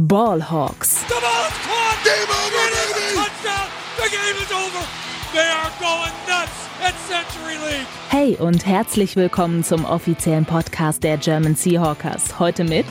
[0.00, 1.06] Ballhawks.
[1.08, 2.04] The ball is caught.
[2.04, 3.16] Game over, baby.
[3.16, 3.68] Touchdown.
[3.98, 4.86] The game is over.
[5.34, 7.86] They are going nuts at Century League.
[8.08, 12.38] Hey und herzlich willkommen zum offiziellen Podcast der German Seahawkers.
[12.38, 12.86] Heute mit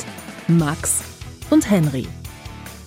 [0.47, 1.01] Max
[1.49, 2.07] und Henry.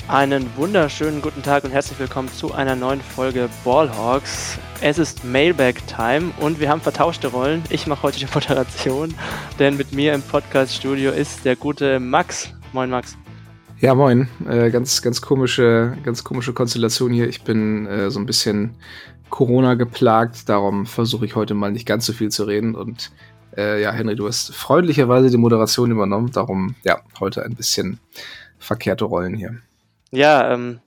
[0.06, 4.56] Einen wunderschönen guten Tag und herzlich willkommen zu einer neuen Folge Ballhawks.
[4.80, 7.64] Es ist Mailbag-Time und wir haben vertauschte Rollen.
[7.70, 9.16] Ich mache heute die Moderation,
[9.58, 12.50] denn mit mir im Podcast-Studio ist der gute Max.
[12.72, 13.16] Moin Max.
[13.82, 14.28] Ja, moin.
[14.48, 17.28] Äh, ganz, ganz komische, ganz komische Konstellation hier.
[17.28, 18.76] Ich bin äh, so ein bisschen
[19.28, 22.76] Corona geplagt, darum versuche ich heute mal nicht ganz so viel zu reden.
[22.76, 23.10] Und
[23.56, 26.30] äh, ja, Henry, du hast freundlicherweise die Moderation übernommen.
[26.30, 27.98] Darum, ja, heute ein bisschen
[28.60, 29.56] verkehrte Rollen hier.
[30.12, 30.78] Ja, ähm,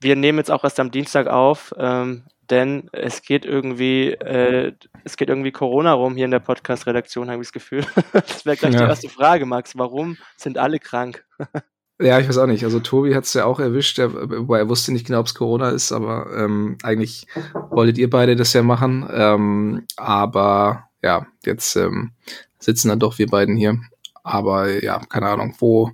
[0.00, 5.16] wir nehmen jetzt auch erst am Dienstag auf, ähm, denn es geht irgendwie, äh, es
[5.16, 7.84] geht irgendwie Corona rum hier in der Podcast-Redaktion, habe ich das Gefühl.
[8.12, 8.82] das wäre gleich ja.
[8.82, 9.76] die erste Frage, Max.
[9.76, 11.24] Warum sind alle krank?
[12.00, 12.64] ja, ich weiß auch nicht.
[12.64, 15.34] Also Tobi hat es ja auch erwischt, er, wobei er wusste nicht genau, ob es
[15.34, 17.26] Corona ist, aber ähm, eigentlich
[17.70, 19.08] wolltet ihr beide das ja machen.
[19.10, 22.12] Ähm, aber ja, jetzt ähm,
[22.58, 23.80] sitzen dann doch wir beiden hier.
[24.22, 25.92] Aber ja, keine Ahnung, wo,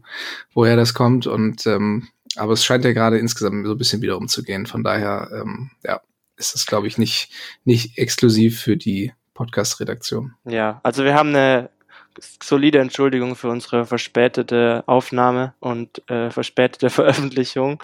[0.54, 4.16] woher das kommt und ähm, aber es scheint ja gerade insgesamt so ein bisschen wieder
[4.16, 4.66] umzugehen.
[4.66, 6.00] Von daher, ähm, ja,
[6.36, 7.30] ist das, glaube ich, nicht,
[7.64, 10.32] nicht exklusiv für die Podcast-Redaktion.
[10.44, 11.70] Ja, also wir haben eine
[12.18, 17.82] solide Entschuldigung für unsere verspätete Aufnahme und äh, verspätete Veröffentlichung.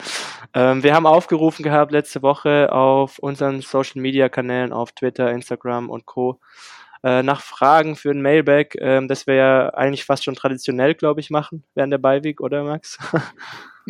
[0.54, 5.90] Ähm, wir haben aufgerufen gehabt letzte Woche auf unseren Social Media Kanälen auf Twitter, Instagram
[5.90, 6.40] und Co.
[7.04, 11.20] Äh, nach Fragen für ein Mailback, äh, das wir ja eigentlich fast schon traditionell, glaube
[11.20, 12.98] ich, machen während der Beiweg, oder Max?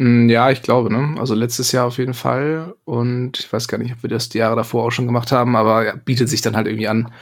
[0.01, 1.19] Mm, ja, ich glaube, ne?
[1.19, 2.73] Also letztes Jahr auf jeden Fall.
[2.85, 5.57] Und ich weiß gar nicht, ob wir das die Jahre davor auch schon gemacht haben,
[5.57, 7.13] aber ja, bietet sich dann halt irgendwie an,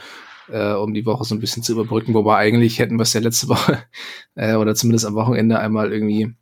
[0.49, 2.13] äh, um die Woche so ein bisschen zu überbrücken.
[2.13, 3.83] Wobei eigentlich hätten wir es ja letzte Woche
[4.35, 6.35] äh, oder zumindest am Wochenende einmal irgendwie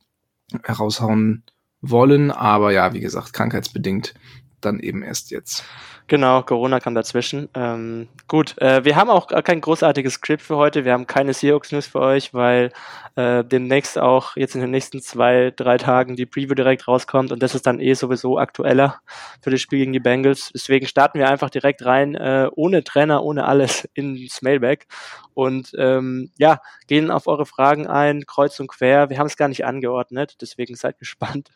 [0.64, 1.44] heraushauen
[1.82, 2.32] wollen.
[2.32, 4.14] Aber ja, wie gesagt, krankheitsbedingt
[4.62, 5.64] dann eben erst jetzt.
[6.08, 7.50] Genau, Corona kam dazwischen.
[7.56, 10.86] Ähm, gut, äh, wir haben auch kein großartiges Skript für heute.
[10.86, 12.72] Wir haben keine Seahawks News für euch, weil
[13.16, 17.42] äh, demnächst auch jetzt in den nächsten zwei, drei Tagen die Preview direkt rauskommt und
[17.42, 19.00] das ist dann eh sowieso aktueller
[19.42, 20.52] für das Spiel gegen die Bengals.
[20.54, 24.86] Deswegen starten wir einfach direkt rein, äh, ohne Trainer, ohne alles ins Mailback
[25.34, 29.10] und ähm, ja, gehen auf eure Fragen ein, kreuz und quer.
[29.10, 31.50] Wir haben es gar nicht angeordnet, deswegen seid gespannt.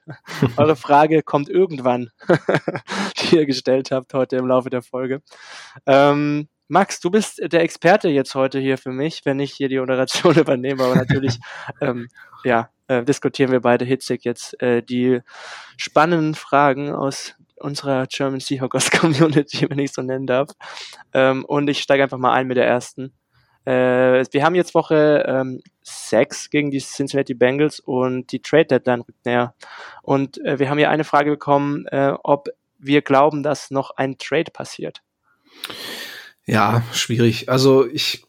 [0.57, 2.09] eure Frage kommt irgendwann,
[3.19, 5.21] die ihr gestellt habt heute im Laufe der Folge.
[5.85, 9.79] Ähm, Max, du bist der Experte jetzt heute hier für mich, wenn ich hier die
[9.79, 11.39] Moderation übernehme, aber natürlich,
[11.81, 12.07] ähm,
[12.43, 15.21] ja, äh, diskutieren wir beide hitzig jetzt äh, die
[15.77, 20.51] spannenden Fragen aus unserer German Seahawkers Community, wenn ich so nennen darf.
[21.13, 23.13] Ähm, und ich steige einfach mal ein mit der ersten.
[23.65, 29.01] Äh, wir haben jetzt Woche ähm, 6 gegen die Cincinnati Bengals und die Trade Deadline
[29.01, 29.53] rückt näher.
[30.01, 32.47] Und äh, wir haben hier eine Frage bekommen, äh, ob
[32.79, 35.01] wir glauben, dass noch ein Trade passiert.
[36.45, 37.49] Ja, schwierig.
[37.49, 38.25] Also ich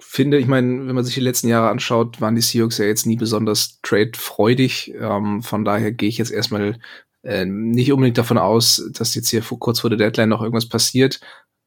[0.00, 3.06] finde, ich meine, wenn man sich die letzten Jahre anschaut, waren die Seahawks ja jetzt
[3.06, 4.94] nie besonders trade-freudig.
[4.98, 6.78] Ähm, von daher gehe ich jetzt erstmal
[7.22, 10.68] äh, nicht unbedingt davon aus, dass jetzt hier vor, kurz vor der Deadline noch irgendwas
[10.68, 11.20] passiert.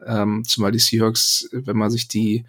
[0.05, 2.45] Ähm, zumal die Seahawks, wenn man sich die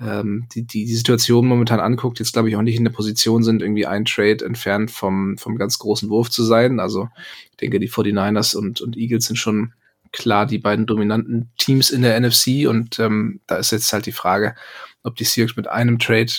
[0.00, 3.42] ähm, die, die, die Situation momentan anguckt, jetzt glaube ich auch nicht in der Position
[3.42, 6.80] sind, irgendwie ein Trade entfernt vom, vom ganz großen Wurf zu sein.
[6.80, 7.08] Also
[7.50, 9.72] ich denke, die 49ers und, und Eagles sind schon
[10.12, 14.12] klar die beiden dominanten Teams in der NFC und ähm, da ist jetzt halt die
[14.12, 14.54] Frage,
[15.02, 16.32] ob die Seahawks mit einem Trade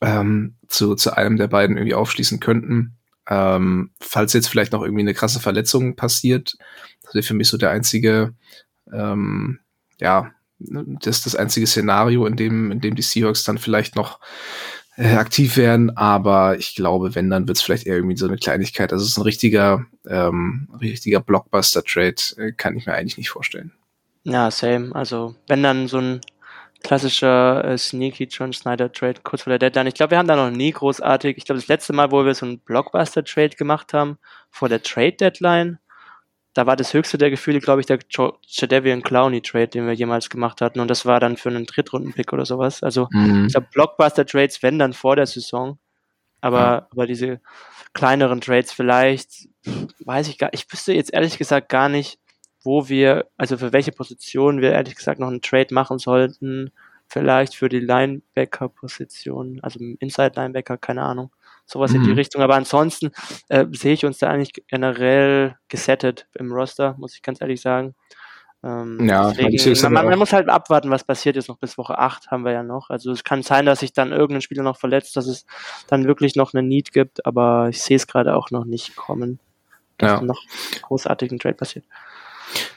[0.00, 2.96] ähm, zu, zu einem der beiden irgendwie aufschließen könnten.
[3.28, 6.56] Ähm, falls jetzt vielleicht noch irgendwie eine krasse Verletzung passiert,
[7.02, 8.34] das wäre für mich so der einzige,
[8.92, 9.60] ähm,
[10.00, 14.20] ja, das ist das einzige Szenario, in dem, in dem die Seahawks dann vielleicht noch
[14.96, 18.38] äh, aktiv werden, aber ich glaube, wenn, dann wird es vielleicht eher irgendwie so eine
[18.38, 18.92] Kleinigkeit.
[18.92, 23.72] Also es ist ein richtiger, ähm, richtiger Blockbuster-Trade, äh, kann ich mir eigentlich nicht vorstellen.
[24.24, 24.94] Ja, same.
[24.94, 26.20] Also wenn dann so ein
[26.82, 29.88] klassischer äh, Sneaky John Snyder Trade kurz vor der Deadline.
[29.88, 31.36] Ich glaube, wir haben da noch nie großartig.
[31.36, 34.18] Ich glaube, das letzte Mal, wo wir so einen Blockbuster Trade gemacht haben,
[34.50, 35.78] vor der Trade Deadline,
[36.56, 40.30] da war das höchste der Gefühle, glaube ich, der Jadavian Clowney Trade, den wir jemals
[40.30, 40.80] gemacht hatten.
[40.80, 42.82] Und das war dann für einen Drittrunden-Pick oder sowas.
[42.82, 43.44] Also, mhm.
[43.44, 45.78] ich glaube, Blockbuster-Trades, wenn dann vor der Saison.
[46.40, 46.88] Aber, ja.
[46.90, 47.42] aber diese
[47.92, 49.48] kleineren Trades vielleicht,
[50.04, 52.18] weiß ich gar ich wüsste jetzt ehrlich gesagt gar nicht,
[52.62, 56.72] wo wir, also für welche Position wir ehrlich gesagt noch einen Trade machen sollten.
[57.06, 61.30] Vielleicht für die Linebacker-Position, also Inside-Linebacker, keine Ahnung
[61.66, 61.96] sowas mhm.
[61.96, 62.16] in die mhm.
[62.16, 62.42] Richtung.
[62.42, 63.10] Aber ansonsten
[63.48, 67.94] äh, sehe ich uns da eigentlich generell gesettet im Roster, muss ich ganz ehrlich sagen.
[68.64, 71.98] Ähm, ja, deswegen, man, man, man, muss halt abwarten, was passiert jetzt noch bis Woche
[71.98, 72.90] 8 haben wir ja noch.
[72.90, 75.44] Also es kann sein, dass sich dann irgendein Spieler noch verletzt, dass es
[75.86, 79.38] dann wirklich noch eine Need gibt, aber ich sehe es gerade auch noch nicht kommen,
[79.98, 80.26] dass ja.
[80.26, 80.42] noch
[80.82, 81.84] großartigen Trade passiert.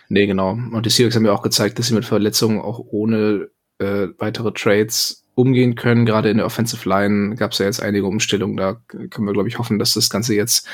[0.10, 0.52] Nee, genau.
[0.52, 3.50] Und die Seahawks haben ja auch gezeigt, dass sie mit Verletzungen auch ohne
[3.80, 6.06] äh, weitere Trades umgehen können.
[6.06, 8.58] Gerade in der Offensive Line gab es ja jetzt einige Umstellungen.
[8.58, 10.68] Da können wir, glaube ich, hoffen, dass das Ganze jetzt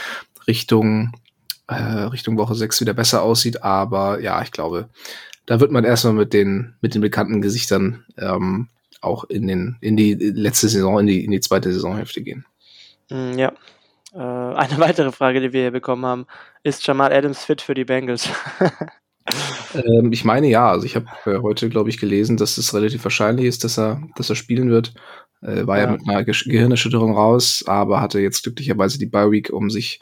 [0.48, 1.12] Richtung,
[1.68, 3.64] äh, Richtung Woche 6 wieder besser aussieht.
[3.64, 4.90] Aber ja, ich glaube,
[5.46, 8.70] da wird man erstmal mit den, mit den bekannten Gesichtern ähm,
[9.02, 12.46] auch in, den, in die letzte Saison, in die, in die zweite Saisonhälfte gehen.
[13.10, 13.54] Mm, ja.
[14.14, 16.26] Äh, eine weitere Frage, die wir hier bekommen haben,
[16.64, 18.30] ist Jamal Adams fit für die Bengals?
[19.74, 23.04] ähm, ich meine ja, also ich habe äh, heute, glaube ich, gelesen, dass es relativ
[23.04, 24.94] wahrscheinlich ist, dass er, dass er spielen wird.
[25.42, 25.86] Äh, war ja.
[25.86, 25.92] ja.
[25.92, 30.00] mit einer Ge Gehirnerschütterung raus, aber hatte jetzt glücklicherweise die Bye Week, um sich,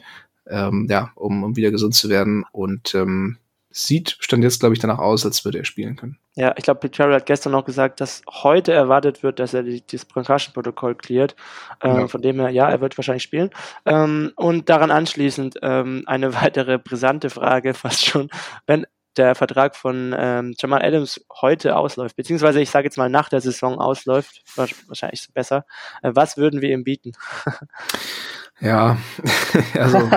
[0.48, 3.38] ähm, ja, um, um wieder gesund zu werden und ähm,
[3.76, 6.16] sieht, stand jetzt, glaube ich, danach aus, als würde er spielen können.
[6.36, 9.80] Ja, ich glaube, Carroll hat gestern noch gesagt, dass heute erwartet wird, dass er die,
[9.80, 11.34] dieses Concussion-Protokoll cleart.
[11.82, 12.08] Ähm, ja.
[12.08, 13.50] Von dem her, ja, er wird wahrscheinlich spielen.
[13.84, 18.30] Ähm, und daran anschließend ähm, eine weitere brisante Frage, fast schon.
[18.66, 23.28] Wenn der Vertrag von ähm, Jamal Adams heute ausläuft, beziehungsweise ich sage jetzt mal nach
[23.28, 25.64] der Saison ausläuft, wahrscheinlich besser,
[26.02, 27.12] äh, was würden wir ihm bieten?
[28.60, 28.96] ja,
[29.74, 29.98] also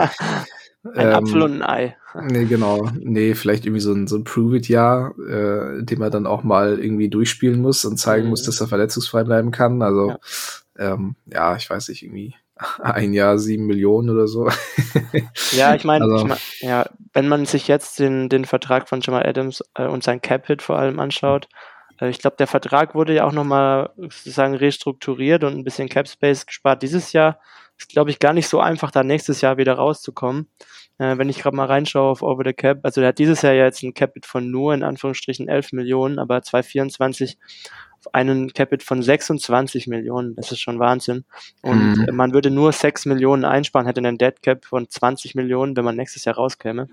[0.95, 1.97] ein ähm, Apfel und ein Ei.
[2.21, 2.89] Nee, genau.
[2.97, 7.09] Nee, vielleicht irgendwie so ein, so ein Prove-It-Jahr, äh, dem er dann auch mal irgendwie
[7.09, 8.29] durchspielen muss und zeigen mhm.
[8.31, 9.81] muss, dass er verletzungsfrei bleiben kann.
[9.81, 10.09] Also,
[10.77, 12.35] ja, ähm, ja ich weiß nicht, irgendwie
[12.79, 14.49] ein Jahr sieben Millionen oder so.
[15.51, 19.01] ja, ich meine, also, ich mein, ja, wenn man sich jetzt den, den Vertrag von
[19.01, 21.47] Jamal Adams äh, und sein Cap-Hit vor allem anschaut,
[21.99, 26.45] äh, ich glaube, der Vertrag wurde ja auch nochmal sozusagen restrukturiert und ein bisschen Cap-Space
[26.45, 27.39] gespart dieses Jahr.
[27.77, 30.47] Ist, glaube ich, gar nicht so einfach, da nächstes Jahr wieder rauszukommen.
[30.97, 33.53] Äh, wenn ich gerade mal reinschaue auf Over the Cap, also der hat dieses Jahr
[33.53, 37.37] ja jetzt ein Capit von nur in Anführungsstrichen 11 Millionen, aber 2024
[38.13, 40.35] einen Capit von 26 Millionen.
[40.35, 41.25] Das ist schon Wahnsinn.
[41.61, 42.15] Und mhm.
[42.15, 45.95] man würde nur 6 Millionen einsparen, hätte einen Dead Cap von 20 Millionen, wenn man
[45.95, 46.87] nächstes Jahr rauskäme.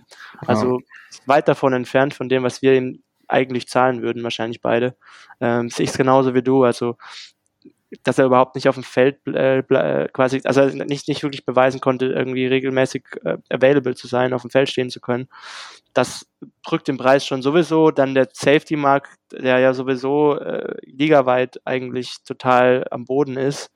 [0.46, 0.80] Also
[1.26, 4.96] weit davon entfernt von dem, was wir ihm eigentlich zahlen würden, wahrscheinlich beide.
[5.40, 6.64] Ähm, sehe ich es genauso wie du.
[6.64, 6.96] Also
[8.02, 11.80] dass er überhaupt nicht auf dem Feld äh, äh, quasi, also nicht, nicht wirklich beweisen
[11.80, 15.28] konnte, irgendwie regelmäßig äh, available zu sein, auf dem Feld stehen zu können.
[15.92, 16.26] Das
[16.66, 17.90] drückt den Preis schon sowieso.
[17.90, 23.70] Dann der Safety-Markt, der ja sowieso äh, ligaweit eigentlich total am Boden ist.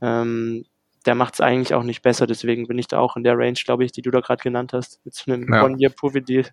[0.00, 0.64] Ähm,
[1.06, 2.26] der macht es eigentlich auch nicht besser.
[2.26, 4.72] Deswegen bin ich da auch in der Range, glaube ich, die du da gerade genannt
[4.72, 5.64] hast, mit so einem ja.
[5.64, 6.46] One-Year-Proof-Deal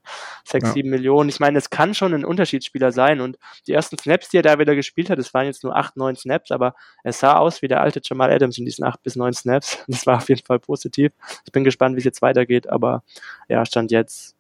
[0.46, 0.74] 6, ja.
[0.74, 1.30] 7 Millionen.
[1.30, 3.38] Ich meine, es kann schon ein Unterschiedsspieler sein und
[3.68, 6.16] die ersten Snaps, die er da wieder gespielt hat, das waren jetzt nur 8, 9
[6.16, 9.34] Snaps, aber er sah aus wie der alte Jamal Adams in diesen 8 bis 9
[9.34, 9.86] Snaps.
[9.92, 11.12] Das war auf jeden Fall positiv.
[11.46, 13.04] Ich bin gespannt, wie es jetzt weitergeht, aber
[13.50, 14.36] ja, Stand jetzt,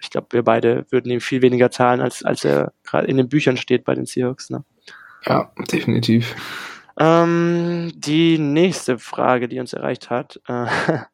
[0.00, 3.28] ich glaube, wir beide würden ihm viel weniger zahlen, als, als er gerade in den
[3.28, 4.50] Büchern steht bei den Seahawks.
[4.50, 4.64] Ne?
[5.24, 6.34] Ja, definitiv.
[6.98, 10.40] Ähm, die nächste Frage, die uns erreicht hat.
[10.48, 10.66] Äh,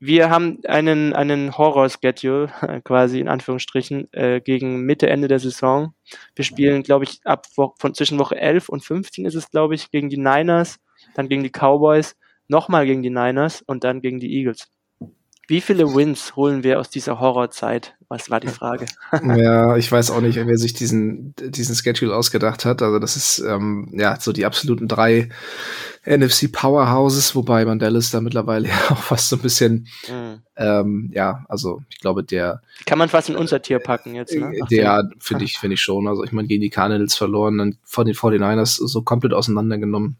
[0.00, 2.50] wir haben einen, einen Horror-Schedule,
[2.84, 5.94] quasi in Anführungsstrichen, äh, gegen Mitte, Ende der Saison.
[6.34, 9.74] Wir spielen, glaube ich, ab Wo von zwischen Woche 11 und 15 ist es, glaube
[9.74, 10.78] ich, gegen die Niners,
[11.14, 12.16] dann gegen die Cowboys,
[12.48, 14.70] nochmal gegen die Niners und dann gegen die Eagles.
[15.46, 17.94] Wie viele Wins holen wir aus dieser Horrorzeit?
[18.08, 18.86] Was war die Frage?
[19.12, 22.80] ja, ich weiß auch nicht, wer sich diesen, diesen Schedule ausgedacht hat.
[22.80, 25.28] Also das ist ähm, ja so die absoluten drei
[26.06, 30.42] NFC Powerhouses, wobei man Dallas da mittlerweile ja auch fast so ein bisschen, mhm.
[30.56, 34.34] ähm, ja, also ich glaube, der kann man fast in unser Tier packen jetzt.
[34.34, 34.54] Ne?
[34.54, 36.06] Äh, der finde ich, finde ich schon.
[36.06, 40.16] Also ich meine, gegen die Cardinals verloren, dann vor den 49ers so komplett auseinandergenommen.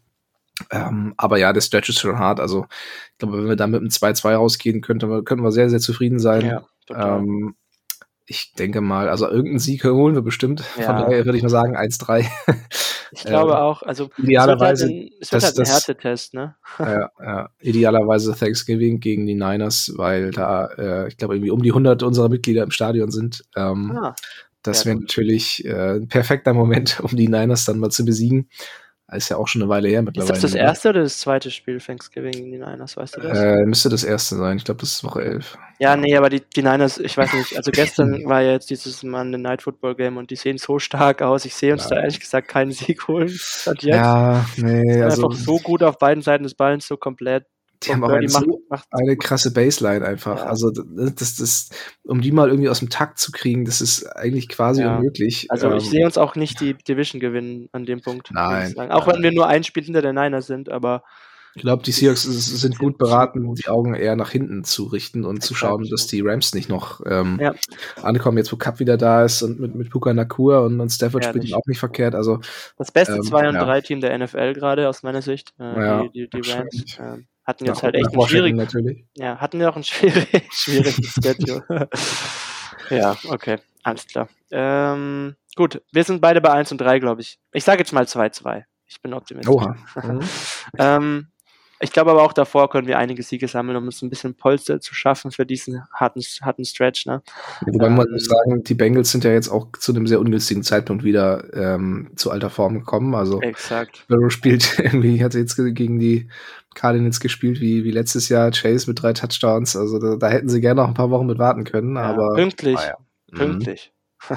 [0.71, 2.39] Ähm, aber ja, der Stretch ist schon hart.
[2.39, 2.65] Also,
[3.11, 5.79] ich glaube, wenn wir da mit einem 2-2 rausgehen, könnten wir, könnten wir sehr, sehr
[5.79, 6.45] zufrieden sein.
[6.45, 7.55] Ja, ähm,
[8.27, 10.63] ich denke mal, also irgendeinen Sieg holen wir bestimmt.
[10.77, 10.85] Ja.
[10.85, 12.25] Von daher würde ich mal sagen 1-3.
[13.11, 14.87] Ich glaube ähm, auch, also idealerweise,
[15.21, 16.55] es wird halt ein, das, halt ein Härtetest, ne?
[16.79, 21.69] Ja, ja, idealerweise Thanksgiving gegen die Niners, weil da, äh, ich glaube, irgendwie um die
[21.69, 23.45] 100 unserer Mitglieder im Stadion sind.
[23.55, 24.15] Ähm, ah,
[24.63, 28.49] das wäre natürlich äh, ein perfekter Moment, um die Niners dann mal zu besiegen.
[29.15, 30.33] Ist ja auch schon eine Weile her mittlerweile.
[30.33, 33.37] Ist das das erste oder das zweite Spiel Thanksgiving gegen die Niners, weißt du das?
[33.37, 34.57] Äh, müsste das erste sein.
[34.57, 35.57] Ich glaube, das ist Woche 11.
[35.79, 39.03] Ja, nee, aber die, die Niners, ich weiß nicht, also gestern war ja jetzt dieses
[39.03, 41.45] Monday Night Football Game und die sehen so stark aus.
[41.45, 41.95] Ich sehe uns ja.
[41.95, 43.27] da ehrlich gesagt keinen Sieg holen.
[43.27, 43.83] Jetzt.
[43.83, 45.01] Ja, nee.
[45.01, 47.45] Also, einfach so gut auf beiden Seiten des Ballens, so komplett
[47.83, 48.27] die haben auch eine,
[48.69, 50.37] macht, eine krasse Baseline einfach.
[50.37, 50.45] Ja.
[50.45, 51.69] Also das, das,
[52.03, 54.97] um die mal irgendwie aus dem Takt zu kriegen, das ist eigentlich quasi ja.
[54.97, 55.47] unmöglich.
[55.49, 58.31] Also ich ähm, sehe uns auch nicht die Division gewinnen an dem Punkt.
[58.31, 58.73] Nein.
[58.77, 59.15] Auch nein.
[59.15, 61.03] wenn wir nur ein Spiel hinter der Niners sind, aber
[61.55, 65.41] Ich glaube, die Seahawks sind gut beraten, die Augen eher nach hinten zu richten und
[65.41, 67.55] zu schauen, dass die Rams nicht noch ähm, ja.
[68.01, 68.37] ankommen.
[68.37, 71.29] Jetzt, wo Cup wieder da ist und mit, mit Puka Nakur und, und Stafford ja,
[71.29, 72.13] spielt ihn auch nicht verkehrt.
[72.13, 72.39] Also
[72.77, 75.53] Das beste ähm, 2 und 3 Team der NFL gerade aus meiner Sicht.
[75.57, 79.05] Äh, ja, die, die, die Rams äh, hatten jetzt halt echt einen schwierigen, natürlich.
[79.15, 81.89] Ja, hatten ja auch einen schwierigen, schwierigen Schedule.
[82.89, 84.27] ja, okay, alles klar.
[84.51, 87.39] Ähm, gut, wir sind beide bei 1 und 3, glaube ich.
[87.53, 88.63] Ich sage jetzt mal 2-2.
[88.87, 89.53] Ich bin optimistisch.
[89.53, 89.75] Oha.
[90.03, 90.19] Mhm.
[90.77, 91.27] ähm,
[91.81, 94.79] ich glaube aber auch davor können wir einige Siege sammeln, um uns ein bisschen Polster
[94.79, 97.05] zu schaffen für diesen harten, harten Stretch.
[97.05, 97.21] Ne?
[97.65, 100.63] Wobei man muss ähm, sagen, die Bengals sind ja jetzt auch zu einem sehr ungünstigen
[100.63, 103.13] Zeitpunkt wieder ähm, zu alter Form gekommen.
[103.13, 104.05] Also Exakt.
[104.07, 106.29] Burrow spielt irgendwie, hat jetzt gegen die
[106.75, 109.75] Cardinals gespielt wie, wie letztes Jahr, Chase mit drei Touchdowns.
[109.75, 111.95] Also da, da hätten sie gerne noch ein paar Wochen mit warten können.
[111.95, 112.77] Ja, aber pünktlich.
[112.77, 112.97] Ah, ja.
[113.35, 113.91] Pünktlich.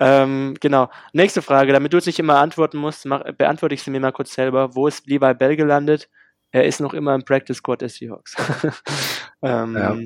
[0.00, 0.90] ähm, genau.
[1.12, 4.12] Nächste Frage, damit du es nicht immer antworten musst, mach, beantworte ich sie mir mal
[4.12, 4.74] kurz selber.
[4.74, 6.08] Wo ist Levi Bell gelandet?
[6.52, 8.36] er ist noch immer im Practice Squad der Seahawks.
[9.42, 9.94] ähm, ja.
[9.94, 10.02] ja,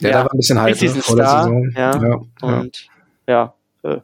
[0.00, 1.72] ja, da war ein bisschen heiß ne, vor der Saison.
[1.76, 2.86] Ja, ja und
[3.26, 3.98] ja, äh,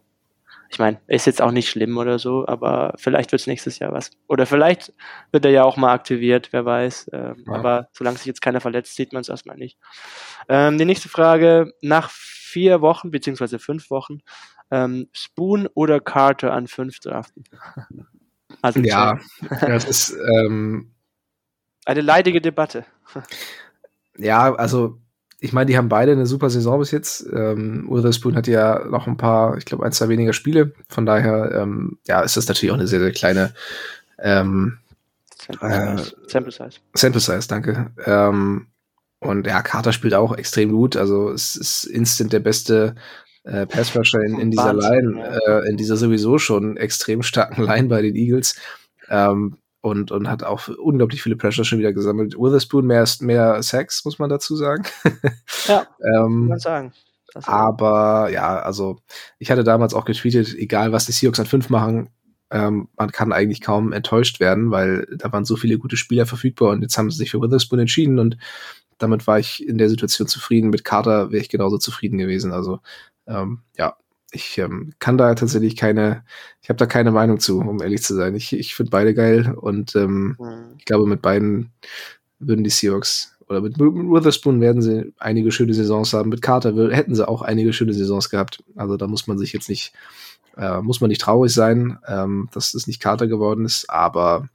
[0.74, 3.92] ich meine, ist jetzt auch nicht schlimm oder so, aber vielleicht wird es nächstes Jahr
[3.92, 4.10] was.
[4.26, 4.92] Oder vielleicht
[5.30, 7.10] wird er ja auch mal aktiviert, wer weiß.
[7.12, 7.52] Ähm, ja.
[7.52, 9.78] Aber solange sich jetzt keiner verletzt, sieht man es erstmal nicht.
[10.48, 14.18] Ähm, die nächste Frage, nach vier Wochen, beziehungsweise fünf Wochen,
[14.72, 17.44] ähm, Spoon oder Carter an fünf draften?
[18.60, 19.20] Also ja,
[19.60, 20.92] das ist, ähm,
[21.84, 22.84] eine leidige Debatte.
[24.18, 24.98] Ja, also
[25.44, 27.26] ich meine, die haben beide eine super Saison bis jetzt.
[27.30, 30.72] Ähm, Witherspoon hat ja noch ein paar, ich glaube, ein, zwei weniger Spiele.
[30.88, 33.52] Von daher, ähm, ja, ist das natürlich auch eine sehr, sehr kleine
[34.18, 34.78] ähm,
[35.38, 36.16] Sample, Size.
[36.16, 36.80] Äh, Sample Size.
[36.94, 37.90] Sample Size, danke.
[38.06, 38.68] Ähm,
[39.18, 40.96] und ja, Carter spielt auch extrem gut.
[40.96, 42.94] Also es ist instant der beste
[43.42, 48.00] äh, Passrusher in, in dieser Line, äh, in dieser sowieso schon extrem starken Line bei
[48.00, 48.56] den Eagles.
[49.10, 52.38] Ähm, und, und hat auch unglaublich viele Pressure schon wieder gesammelt.
[52.38, 54.84] Witherspoon mehr, mehr Sex, muss man dazu sagen.
[55.66, 55.86] Ja,
[56.16, 56.92] ähm, man sagen.
[57.34, 58.98] aber ja, also
[59.38, 62.10] ich hatte damals auch getweetet, egal was die Seahawks an fünf machen,
[62.50, 66.70] ähm, man kann eigentlich kaum enttäuscht werden, weil da waren so viele gute Spieler verfügbar
[66.70, 68.36] und jetzt haben sie sich für Witherspoon entschieden und
[68.98, 70.70] damit war ich in der Situation zufrieden.
[70.70, 72.52] Mit Carter wäre ich genauso zufrieden gewesen.
[72.52, 72.80] Also
[73.26, 73.96] ähm, ja,
[74.34, 76.24] ich ähm, kann da tatsächlich keine,
[76.62, 78.34] ich habe da keine Meinung zu, um ehrlich zu sein.
[78.34, 80.74] Ich, ich finde beide geil und ähm, mhm.
[80.78, 81.72] ich glaube, mit beiden
[82.38, 86.30] würden die Seahawks oder mit, mit Witherspoon werden sie einige schöne Saisons haben.
[86.30, 88.62] Mit Carter hätten sie auch einige schöne Saisons gehabt.
[88.76, 89.92] Also da muss man sich jetzt nicht,
[90.56, 94.48] äh, muss man nicht traurig sein, ähm, dass es nicht Carter geworden ist, aber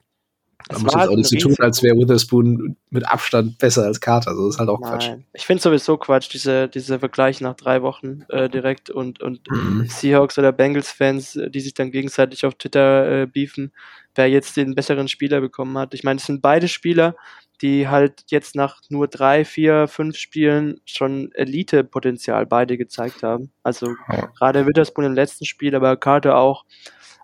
[0.68, 4.32] man muss jetzt auch nicht so tun, als wäre Witherspoon mit Abstand besser als Carter.
[4.32, 4.92] Also das ist halt auch Nein.
[4.92, 5.10] Quatsch.
[5.34, 9.86] Ich finde sowieso Quatsch, diese, diese Vergleich nach drei Wochen äh, direkt und, und mhm.
[9.88, 13.72] Seahawks oder Bengals-Fans, äh, die sich dann gegenseitig auf Twitter äh, beefen,
[14.16, 15.94] wer jetzt den besseren Spieler bekommen hat.
[15.94, 17.16] Ich meine, es sind beide Spieler,
[17.62, 23.52] die halt jetzt nach nur drei, vier, fünf Spielen schon Elite-Potenzial beide gezeigt haben.
[23.64, 24.28] Also ja.
[24.38, 26.66] gerade Witherspoon im letzten Spiel, aber Carter auch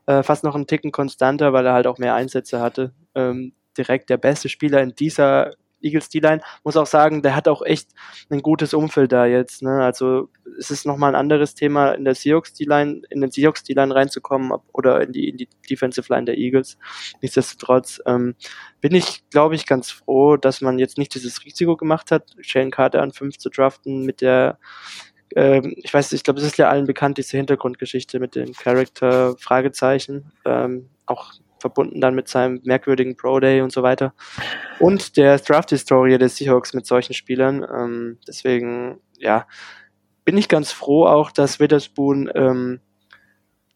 [0.07, 2.93] äh, fast noch einen Ticken konstanter, weil er halt auch mehr Einsätze hatte.
[3.15, 5.53] Ähm, direkt der beste Spieler in dieser
[5.85, 6.41] Eagles D-Line.
[6.63, 7.89] Muss auch sagen, der hat auch echt
[8.29, 9.61] ein gutes Umfeld da jetzt.
[9.61, 9.83] Ne?
[9.83, 13.93] Also es ist nochmal ein anderes Thema in der Seahawks D-Line, in den Seahawks D-Line
[13.93, 16.77] reinzukommen oder in die, in die Defensive Line der Eagles.
[17.21, 18.35] Nichtsdestotrotz ähm,
[18.81, 22.71] bin ich, glaube ich, ganz froh, dass man jetzt nicht dieses Risiko gemacht hat, Shane
[22.71, 24.57] Carter an 5 zu draften mit der
[25.35, 29.35] ähm, ich weiß, ich glaube, es ist ja allen bekannt, diese Hintergrundgeschichte mit dem Character
[29.37, 31.33] Fragezeichen, ähm, auch
[31.65, 34.13] verbunden dann mit seinem merkwürdigen Pro Day und so weiter.
[34.79, 37.63] Und der Draft-Historie des Seahawks mit solchen Spielern.
[37.63, 39.47] Ähm, deswegen, ja,
[40.25, 42.81] bin ich ganz froh auch, dass Witherspoon, ähm,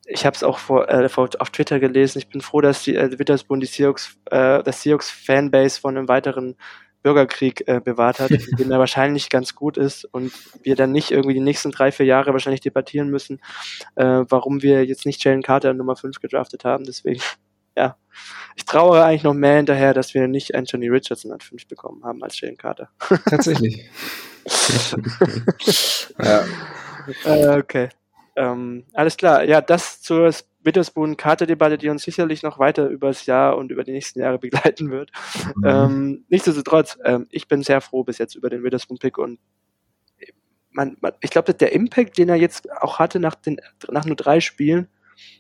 [0.05, 3.17] ich habe es auch vor, äh, auf Twitter gelesen, ich bin froh, dass die, äh,
[3.17, 6.57] Witherspoon die Seahawks, äh, das Seahawks Fanbase von einem weiteren
[7.01, 10.31] Bürgerkrieg äh, bewahrt hat, in dem er wahrscheinlich ganz gut ist und
[10.61, 13.41] wir dann nicht irgendwie die nächsten drei, vier Jahre wahrscheinlich debattieren müssen,
[13.95, 16.83] äh, warum wir jetzt nicht Jalen Carter Nummer 5 gedraftet haben.
[16.83, 17.21] Deswegen,
[17.79, 17.95] ja,
[18.55, 22.21] ich trauere eigentlich noch mehr hinterher, dass wir nicht Anthony Richardson an 5 bekommen haben
[22.21, 22.89] als Jalen Carter.
[23.29, 23.89] Tatsächlich.
[26.21, 26.43] ja.
[27.23, 27.89] Äh, okay.
[28.35, 29.45] Ähm, alles klar.
[29.45, 30.33] Ja, das zur
[30.63, 35.11] Witherspoon-Karte-Debatte, die uns sicherlich noch weiter übers Jahr und über die nächsten Jahre begleiten wird.
[35.55, 35.65] Mhm.
[35.65, 39.39] Ähm, nichtsdestotrotz, ähm, ich bin sehr froh bis jetzt über den Witherspoon-Pick und
[40.71, 43.59] man, man, ich glaube, der Impact, den er jetzt auch hatte nach, den,
[43.89, 44.89] nach nur drei Spielen,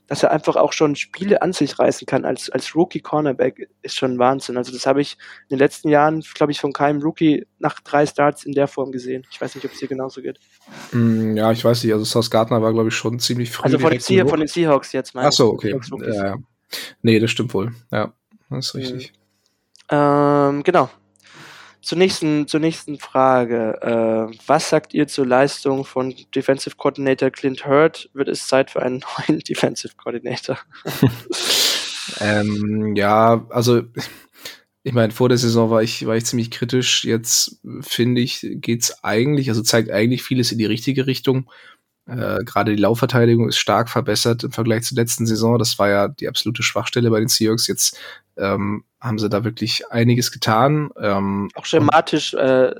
[0.07, 4.17] dass er einfach auch schon Spiele an sich reißen kann als, als Rookie-Cornerback, ist schon
[4.17, 4.57] Wahnsinn.
[4.57, 8.05] Also das habe ich in den letzten Jahren, glaube ich, von keinem Rookie nach drei
[8.05, 9.25] Starts in der Form gesehen.
[9.31, 10.39] Ich weiß nicht, ob es dir genauso geht.
[10.91, 11.93] Mm, ja, ich weiß nicht.
[11.93, 13.65] Also Sauce Gardner war, glaube ich, schon ziemlich früh.
[13.65, 15.79] Also von den, Seah von den Seahawks jetzt, meine Ach so, okay.
[16.01, 16.35] Ja, ja.
[17.01, 17.73] Nee, das stimmt wohl.
[17.91, 18.13] Ja,
[18.49, 19.13] das ist richtig.
[19.89, 20.89] Ähm, genau.
[21.81, 23.79] Zur nächsten, zur nächsten Frage.
[23.81, 28.09] Äh, was sagt ihr zur Leistung von Defensive Coordinator Clint Hurd?
[28.13, 30.57] Wird es Zeit für einen neuen Defensive Coordinator?
[32.19, 33.83] ähm, ja, also
[34.83, 37.03] ich meine, vor der Saison war ich, war ich ziemlich kritisch.
[37.03, 41.49] Jetzt finde ich, geht's eigentlich, also zeigt eigentlich vieles in die richtige Richtung.
[42.07, 45.59] Äh, Gerade die Laufverteidigung ist stark verbessert im Vergleich zur letzten Saison.
[45.59, 47.67] Das war ja die absolute Schwachstelle bei den Seahawks.
[47.67, 47.99] Jetzt
[48.37, 50.89] ähm, haben sie da wirklich einiges getan.
[50.99, 52.73] Ähm, auch schematisch äh,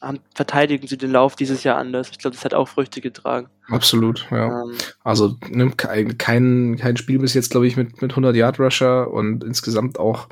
[0.00, 2.10] haben, verteidigen sie den Lauf dieses Jahr anders.
[2.10, 3.48] Ich glaube, das hat auch Früchte getragen.
[3.68, 4.62] Absolut, ja.
[4.62, 9.10] Ähm, also ne, kein, kein, Spiel bis jetzt, glaube ich, mit, mit 100 Yard Rusher
[9.10, 10.28] und insgesamt auch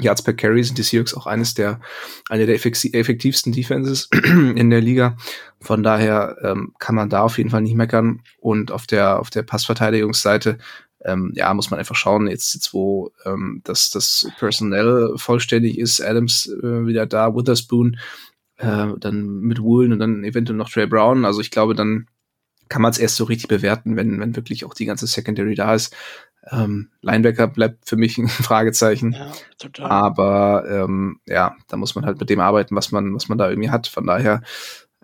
[0.00, 1.80] Yards per Carry sind die Seahawks auch eines der,
[2.28, 5.16] eine der effektivsten Defenses in der Liga.
[5.60, 8.22] Von daher ähm, kann man da auf jeden Fall nicht meckern.
[8.40, 10.58] Und auf der, auf der Passverteidigungsseite,
[11.04, 16.00] ähm, ja, muss man einfach schauen, jetzt, jetzt wo ähm, das, das Personell vollständig ist,
[16.00, 17.98] Adams äh, wieder da, Witherspoon,
[18.56, 21.24] äh, dann mit Woolen und dann eventuell noch Trey Brown.
[21.24, 22.06] Also ich glaube, dann
[22.68, 25.74] kann man es erst so richtig bewerten, wenn, wenn wirklich auch die ganze Secondary da
[25.74, 25.94] ist.
[26.50, 29.12] Ähm, Linebacker bleibt für mich ein Fragezeichen.
[29.12, 29.90] Ja, total.
[29.90, 33.48] Aber ähm, ja, da muss man halt mit dem arbeiten, was man, was man da
[33.48, 33.86] irgendwie hat.
[33.86, 34.42] Von daher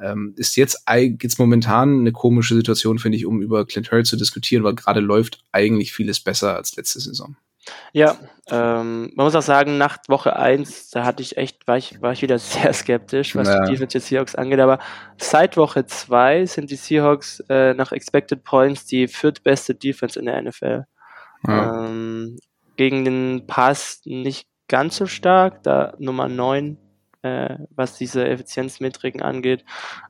[0.02, 4.16] ähm, ist jetzt, jetzt momentan eine komische Situation, finde ich, um über Clint Hurd zu
[4.16, 7.36] diskutieren, weil gerade läuft eigentlich vieles besser als letzte Saison.
[7.92, 8.16] Ja,
[8.48, 12.12] ähm, man muss auch sagen, nach Woche 1, da hatte ich echt, war ich, war
[12.12, 13.60] ich wieder sehr skeptisch, was ja.
[13.64, 14.78] die Defense der Seahawks angeht, aber
[15.18, 20.42] seit Woche 2 sind die Seahawks äh, nach Expected Points die viertbeste Defense in der
[20.42, 20.84] NFL.
[21.46, 21.86] Ja.
[21.86, 22.38] Ähm,
[22.76, 26.78] gegen den Pass nicht ganz so stark, da Nummer 9,
[27.22, 29.64] äh, was diese Effizienzmetriken angeht,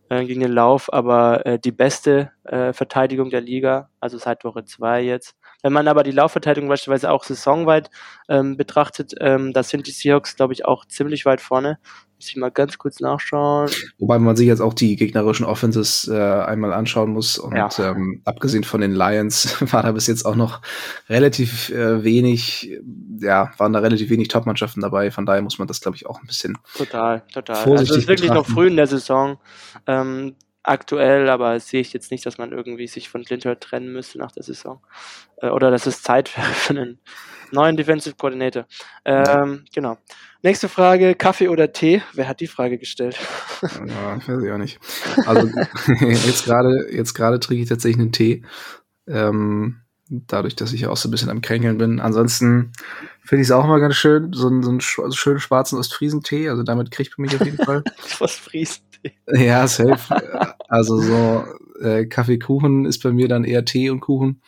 [0.09, 4.65] äh, gegen den Lauf, aber äh, die beste äh, Verteidigung der Liga, also seit Woche
[4.65, 5.37] 2 jetzt.
[5.63, 7.91] Wenn man aber die Laufverteidigung beispielsweise auch saisonweit
[8.29, 11.79] ähm, betrachtet, ähm, da sind die Seahawks, glaube ich, auch ziemlich weit vorne.
[12.21, 13.71] Muss ich mal ganz kurz nachschauen.
[13.99, 17.39] Wobei man sich jetzt auch die gegnerischen Offenses äh, einmal anschauen muss.
[17.39, 17.71] Und ja.
[17.79, 20.61] ähm, abgesehen von den Lions war da bis jetzt auch noch
[21.09, 22.79] relativ äh, wenig,
[23.21, 25.11] ja, waren da relativ wenig Top-Mannschaften dabei.
[25.11, 26.59] Von daher muss man das, glaube ich, auch ein bisschen.
[26.77, 27.57] Total, total.
[27.57, 28.35] Also es ist wirklich betrachten.
[28.35, 29.39] noch früh in der Saison.
[29.87, 34.19] Ähm, aktuell, aber sehe ich jetzt nicht, dass man irgendwie sich von Clinton trennen müsste
[34.19, 34.81] nach der Saison.
[35.37, 36.99] Äh, oder dass es Zeit wäre für einen
[37.51, 38.67] neuen Defensive Coordinator.
[39.05, 39.99] Ähm, genau.
[40.43, 42.03] Nächste Frage, Kaffee oder Tee?
[42.15, 43.19] Wer hat die Frage gestellt?
[43.63, 44.79] Ja, weiß ich auch nicht.
[45.27, 45.49] Also
[46.01, 48.45] jetzt gerade jetzt gerade trinke ich tatsächlich einen Tee.
[49.07, 52.01] Ähm, dadurch, dass ich auch so ein bisschen am Kränkeln bin.
[52.01, 52.73] Ansonsten
[53.23, 54.81] finde ich es auch mal ganz schön, so, einen, so einen
[55.13, 56.49] schönen schwarzen Ostfriesentee.
[56.49, 57.85] Also damit kriegt man mich auf jeden Fall.
[58.19, 58.90] Ostfriesentee.
[59.33, 60.57] Ja, safe.
[60.69, 61.45] Also so
[61.81, 64.43] äh, Kaffee, Kuchen ist bei mir dann eher Tee und Kuchen.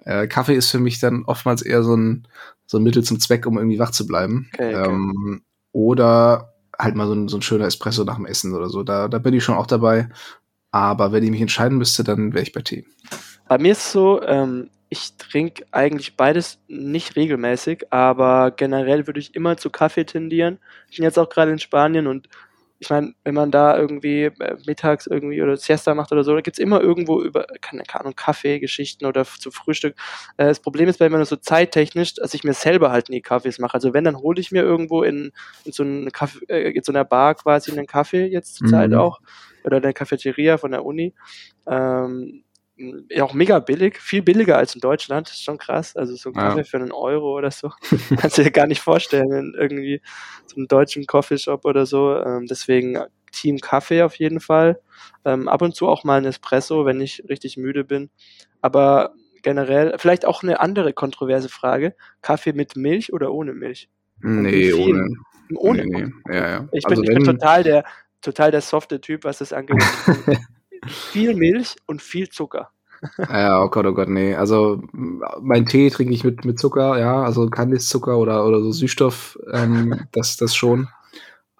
[0.00, 2.28] Äh, Kaffee ist für mich dann oftmals eher so ein,
[2.66, 4.48] so ein Mittel zum Zweck, um irgendwie wach zu bleiben.
[4.54, 4.90] Okay, okay.
[4.90, 8.82] Ähm, oder halt mal so ein, so ein schöner Espresso nach dem Essen oder so.
[8.82, 10.08] Da, da bin ich schon auch dabei.
[10.70, 12.84] Aber wenn ich mich entscheiden müsste, dann wäre ich bei Tee.
[13.48, 19.20] Bei mir ist es so, ähm, ich trinke eigentlich beides nicht regelmäßig, aber generell würde
[19.20, 20.58] ich immer zu Kaffee tendieren.
[20.90, 22.28] Ich bin jetzt auch gerade in Spanien und
[22.78, 26.40] ich meine, wenn man da irgendwie äh, mittags irgendwie oder Siesta macht oder so, da
[26.40, 29.96] gibt es immer irgendwo über, keine, Ahnung, Kaffeegeschichten oder zu Frühstück.
[30.36, 33.58] Äh, das Problem ist bei mir so zeittechnisch, dass ich mir selber halt nie Kaffees
[33.58, 33.74] mache.
[33.74, 35.32] Also wenn, dann hole ich mir irgendwo in,
[35.64, 38.90] in so einen Kaffee, äh, in so einer Bar quasi einen Kaffee jetzt zur Zeit
[38.90, 38.98] mhm.
[38.98, 39.20] auch.
[39.64, 41.14] Oder der Cafeteria von der Uni.
[41.66, 42.44] Ähm,
[42.76, 45.96] ja auch mega billig, viel billiger als in Deutschland, ist schon krass.
[45.96, 46.64] Also so ein Kaffee ja.
[46.64, 47.72] für einen Euro oder so.
[48.20, 50.02] Kannst du dir gar nicht vorstellen in irgendwie
[50.46, 52.16] so einem deutschen Coffeeshop oder so.
[52.16, 52.98] Ähm, deswegen
[53.32, 54.80] Team Kaffee auf jeden Fall.
[55.24, 58.10] Ähm, ab und zu auch mal ein Espresso, wenn ich richtig müde bin.
[58.60, 61.94] Aber generell, vielleicht auch eine andere kontroverse Frage.
[62.20, 63.88] Kaffee mit Milch oder ohne Milch?
[64.20, 65.08] Nee, ohne.
[65.54, 65.86] Ohne.
[65.86, 66.34] Nee, nee.
[66.34, 66.68] Ja, ja.
[66.72, 67.84] Ich, bin, also ich bin total der,
[68.20, 69.82] total der softe Typ, was das angeht.
[70.86, 72.70] viel Milch und viel Zucker.
[73.18, 74.34] Ja, oh Gott, oh Gott, nee.
[74.34, 79.38] Also mein Tee trinke ich mit, mit Zucker, ja, also Kandiszucker oder, oder so Süßstoff,
[79.52, 80.88] ähm, das, das schon.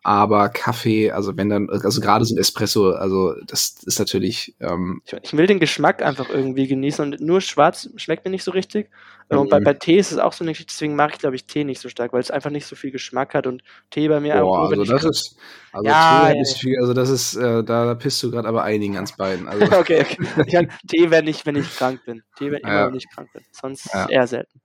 [0.07, 4.55] Aber Kaffee, also wenn dann, also gerade so ein Espresso, also das ist natürlich.
[4.61, 8.53] Ähm, ich will den Geschmack einfach irgendwie genießen und nur schwarz schmeckt mir nicht so
[8.53, 8.89] richtig.
[9.31, 9.39] Mhm.
[9.39, 11.47] Und bei, bei Tee ist es auch so eine Geschichte, deswegen mag ich, glaube ich,
[11.47, 14.21] Tee nicht so stark, weil es einfach nicht so viel Geschmack hat und Tee bei
[14.21, 14.71] mir Boah, auch.
[14.71, 15.37] Also das ist,
[15.73, 16.55] also ja, Tee ja, ja.
[16.57, 19.49] Viel, also das ist, äh, da, da pisst du gerade aber einigen ans Bein.
[19.49, 19.65] Also.
[19.77, 20.19] okay, okay.
[20.47, 22.23] Ich kann, Tee, wenn ich, wenn ich krank bin.
[22.39, 23.43] Tee, wenn, immer, wenn ich krank bin.
[23.51, 24.61] Sonst eher selten.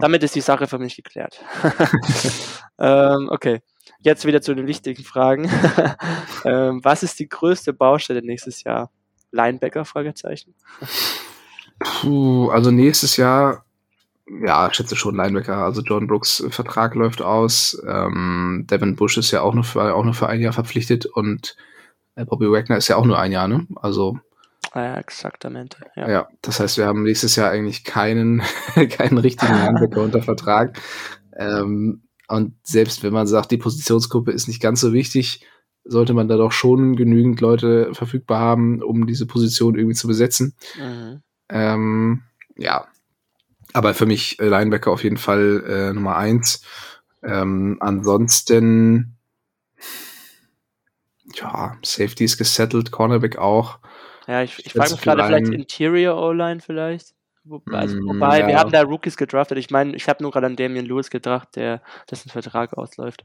[0.00, 1.40] Damit ist die Sache für mich geklärt.
[2.80, 3.60] ähm, okay.
[4.00, 5.50] Jetzt wieder zu den wichtigen Fragen.
[6.44, 8.90] ähm, was ist die größte Baustelle nächstes Jahr?
[9.30, 9.84] Linebacker?
[9.84, 10.54] Fragezeichen.
[11.78, 13.64] Puh, also nächstes Jahr
[14.44, 15.56] ja, schätze schon Linebacker.
[15.56, 17.80] Also John Brooks Vertrag läuft aus.
[17.86, 21.56] Ähm, Devin Bush ist ja auch nur für, auch nur für ein Jahr verpflichtet und
[22.14, 23.66] äh, Bobby Wagner ist ja auch nur ein Jahr, ne?
[23.76, 24.18] Also
[24.74, 25.78] ja, exaktamente.
[25.96, 26.08] Ja.
[26.08, 28.42] ja, das heißt, wir haben nächstes Jahr eigentlich keinen,
[28.90, 30.78] keinen richtigen Linebacker unter Vertrag.
[31.36, 35.44] Ähm, und selbst wenn man sagt, die Positionsgruppe ist nicht ganz so wichtig,
[35.84, 40.54] sollte man da doch schon genügend Leute verfügbar haben, um diese Position irgendwie zu besetzen.
[40.78, 41.22] Mhm.
[41.50, 42.22] Ähm,
[42.56, 42.86] ja,
[43.74, 46.64] aber für mich äh, Linebacker auf jeden Fall äh, Nummer eins.
[47.22, 49.18] Ähm, ansonsten,
[51.34, 53.78] ja, Safety ist gesettelt, Cornerback auch.
[54.26, 57.14] Ja, ich, ich frage mich gerade vielleicht Interior O-Line vielleicht.
[57.44, 58.46] Wobei, also, mm, wobei ja.
[58.46, 59.58] wir haben da Rookies gedraftet.
[59.58, 63.24] Ich meine, ich habe nur gerade an Damian Lewis gedacht, der dessen Vertrag ausläuft.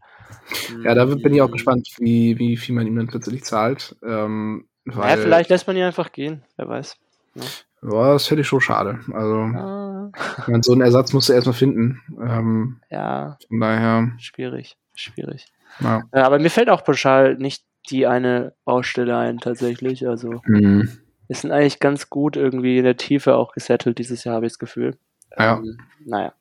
[0.83, 1.53] Ja, da bin ich auch mm.
[1.53, 3.95] gespannt, wie, wie viel man ihm dann plötzlich zahlt.
[4.03, 6.97] Ähm, weil, ja, vielleicht lässt man ihn einfach gehen, wer weiß.
[7.35, 7.43] Ja,
[7.83, 8.99] ja das finde ich schon schade.
[9.13, 10.11] Also, ah.
[10.61, 12.01] so einen Ersatz musst du erstmal finden.
[12.19, 13.37] Ähm, ja.
[13.47, 14.11] Von daher.
[14.17, 15.45] Schwierig, schwierig.
[15.79, 16.03] Ja.
[16.11, 20.07] Aber mir fällt auch pauschal nicht die eine Baustelle ein, tatsächlich.
[20.07, 20.41] Also.
[20.45, 24.45] Mhm wir sind eigentlich ganz gut irgendwie in der Tiefe auch gesettelt dieses Jahr, habe
[24.45, 24.97] ich das Gefühl.
[25.37, 25.57] Ja.
[25.57, 26.33] Ähm, naja.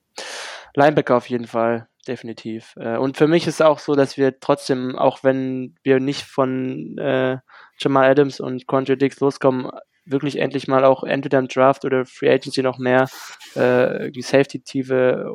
[0.74, 2.74] Linebacker auf jeden Fall, definitiv.
[2.76, 6.96] Äh, und für mich ist auch so, dass wir trotzdem, auch wenn wir nicht von
[6.98, 7.38] äh,
[7.78, 9.70] Jamal Adams und Quandre Dix loskommen,
[10.06, 13.08] wirklich endlich mal auch entweder im Draft oder Free Agency noch mehr
[13.54, 15.28] äh, die Safety-Tiefe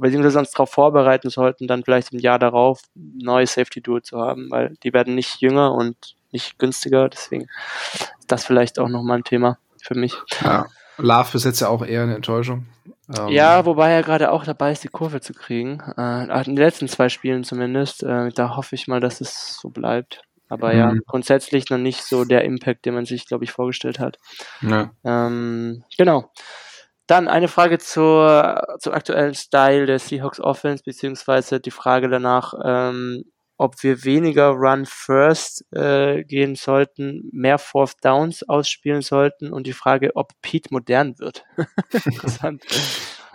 [0.00, 4.76] beziehungsweise uns darauf vorbereiten sollten, dann vielleicht im Jahr darauf neue Safety-Duo zu haben, weil
[4.84, 7.48] die werden nicht jünger und nicht günstiger, deswegen
[7.94, 10.14] ist das vielleicht auch nochmal ein Thema für mich.
[10.42, 10.66] Ja.
[10.98, 12.66] Love ist jetzt ja auch eher eine Enttäuschung.
[13.16, 15.80] Ähm, ja, wobei er gerade auch dabei ist, die Kurve zu kriegen.
[15.96, 18.02] Äh, in den letzten zwei Spielen zumindest.
[18.02, 20.22] Äh, da hoffe ich mal, dass es so bleibt.
[20.48, 20.78] Aber mhm.
[20.78, 24.18] ja, grundsätzlich noch nicht so der Impact, den man sich, glaube ich, vorgestellt hat.
[24.60, 24.90] Ja.
[25.04, 26.30] Ähm, genau.
[27.06, 33.24] Dann eine Frage zur, zum aktuellen Style der Seahawks Offense, beziehungsweise die Frage danach, ähm,
[33.60, 39.74] ob wir weniger Run First äh, gehen sollten, mehr Fourth Downs ausspielen sollten und die
[39.74, 41.44] Frage, ob Pete modern wird.
[41.92, 42.64] Interessant.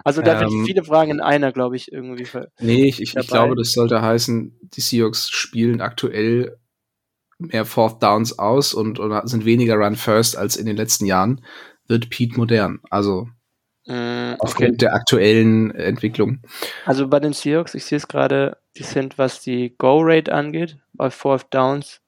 [0.03, 2.27] Also da ähm, viele Fragen in einer, glaube ich, irgendwie.
[2.59, 6.57] Nee, ich, ich, ich, glaube, das sollte heißen, die Seahawks spielen aktuell
[7.37, 11.45] mehr Fourth Downs aus und, und sind weniger Run First als in den letzten Jahren.
[11.87, 12.79] Wird Pete modern.
[12.89, 13.29] Also
[13.87, 14.77] Mm, Aufgrund okay.
[14.77, 16.39] der aktuellen Entwicklung.
[16.85, 21.09] Also bei den Seahawks, ich sehe es gerade, die sind, was die Go-Rate angeht, bei
[21.09, 22.01] Fourth Downs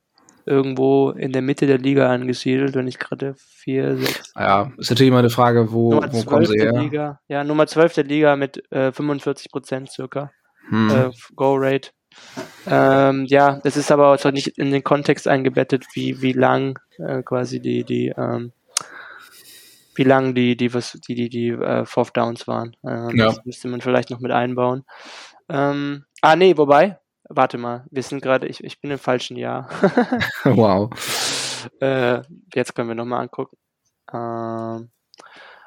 [0.47, 4.33] irgendwo in der Mitte der Liga angesiedelt, wenn ich gerade 4, 6.
[4.35, 6.71] Ja, ist natürlich immer eine Frage, wo, wo kommen sie her?
[6.71, 7.19] Liga.
[7.27, 10.31] Ja, Nummer 12 der Liga mit äh, 45 Prozent circa
[10.69, 10.89] hm.
[10.89, 11.89] äh, Go-Rate.
[12.65, 17.21] Ähm, ja, das ist aber auch nicht in den Kontext eingebettet, wie, wie lang äh,
[17.23, 18.51] quasi die, die ähm,
[19.97, 22.75] wie lang die, die, was, die, die, die äh, Fourth Downs waren.
[22.85, 23.25] Ähm, ja.
[23.25, 24.83] Das müsste man vielleicht noch mit einbauen.
[25.49, 29.69] Ähm, ah, nee, wobei, warte mal, wir sind gerade, ich, ich bin im falschen Jahr.
[30.43, 30.89] wow.
[31.81, 32.21] Äh,
[32.53, 33.57] jetzt können wir nochmal angucken.
[34.13, 34.91] Ähm,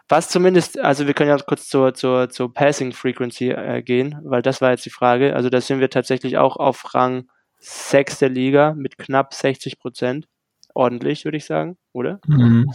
[0.09, 4.43] was zumindest, also wir können ja kurz zur, zur, zur Passing Frequency äh, gehen, weil
[4.43, 5.35] das war jetzt die Frage.
[5.35, 10.27] Also da sind wir tatsächlich auch auf Rang 6 der Liga mit knapp 60 Prozent.
[10.75, 12.21] Ordentlich, würde ich sagen, oder?
[12.27, 12.73] Mhm.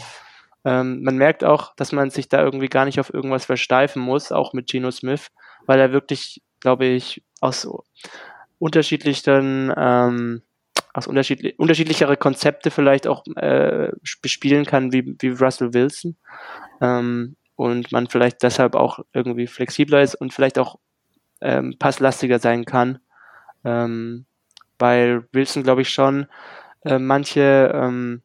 [0.65, 4.31] Ähm, man merkt auch, dass man sich da irgendwie gar nicht auf irgendwas versteifen muss,
[4.31, 5.31] auch mit Geno Smith,
[5.67, 7.67] weil er wirklich, glaube ich, aus
[8.57, 10.41] unterschiedlichen, ähm,
[10.93, 16.17] aus unterschiedlich, unterschiedlichere Konzepte vielleicht auch äh, bespielen kann, wie, wie Russell Wilson.
[16.81, 20.77] Ähm, und man vielleicht deshalb auch irgendwie flexibler ist und vielleicht auch
[21.41, 22.99] ähm, passlastiger sein kann.
[23.63, 24.25] Ähm,
[24.77, 26.27] weil Wilson, glaube ich, schon
[26.83, 28.23] äh, manche ähm,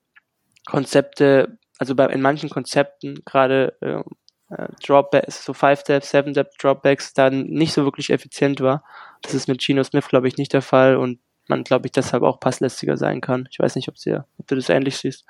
[0.66, 7.44] Konzepte also bei, in manchen Konzepten, gerade äh, äh Dropbacks, so Five-Step, Seven-Step Dropbacks, dann
[7.46, 8.84] nicht so wirklich effizient war.
[9.22, 12.22] Das ist mit Gino Smith, glaube ich, nicht der Fall und man, glaube ich, deshalb
[12.22, 13.48] auch passlästiger sein kann.
[13.50, 15.24] Ich weiß nicht, ob, dir, ob du das ähnlich siehst.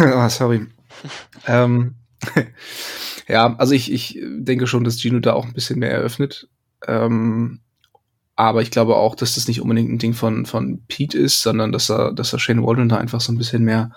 [0.00, 0.66] oh, sorry.
[1.46, 1.94] ähm,
[3.28, 6.48] ja, also ich, ich denke schon, dass Gino da auch ein bisschen mehr eröffnet.
[6.84, 7.60] Ähm,
[8.36, 11.72] aber ich glaube auch, dass das nicht unbedingt ein Ding von, von Pete ist, sondern
[11.72, 13.92] dass er, dass er Shane Waldron da einfach so ein bisschen mehr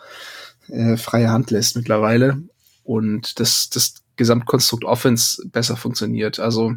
[0.69, 2.41] äh, freie Hand lässt mittlerweile.
[2.83, 6.39] Und dass das Gesamtkonstrukt Offense besser funktioniert.
[6.39, 6.75] Also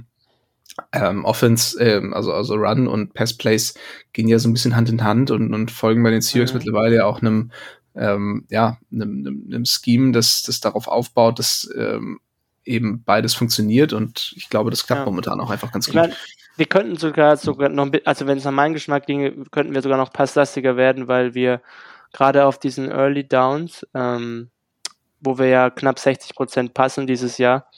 [0.93, 3.75] ähm, Offense, ähm, also, also Run und Pass Plays
[4.13, 6.59] gehen ja so ein bisschen Hand in Hand und, und folgen bei den Seahawks mhm.
[6.59, 7.53] mittlerweile ja auch einem,
[7.95, 12.21] ähm, ja, einem, einem, einem Scheme, das, das darauf aufbaut, dass ähm,
[12.65, 15.07] eben beides funktioniert und ich glaube, das klappt ja.
[15.07, 16.03] momentan auch einfach ganz ich gut.
[16.03, 16.13] Mein,
[16.57, 19.99] wir könnten sogar, sogar noch, also wenn es nach meinem Geschmack ginge, könnten wir sogar
[19.99, 21.63] noch passlastiger werden, weil wir
[22.13, 24.51] gerade auf diesen Early Downs, ähm,
[25.21, 27.71] wo wir ja knapp 60 Prozent passen dieses Jahr,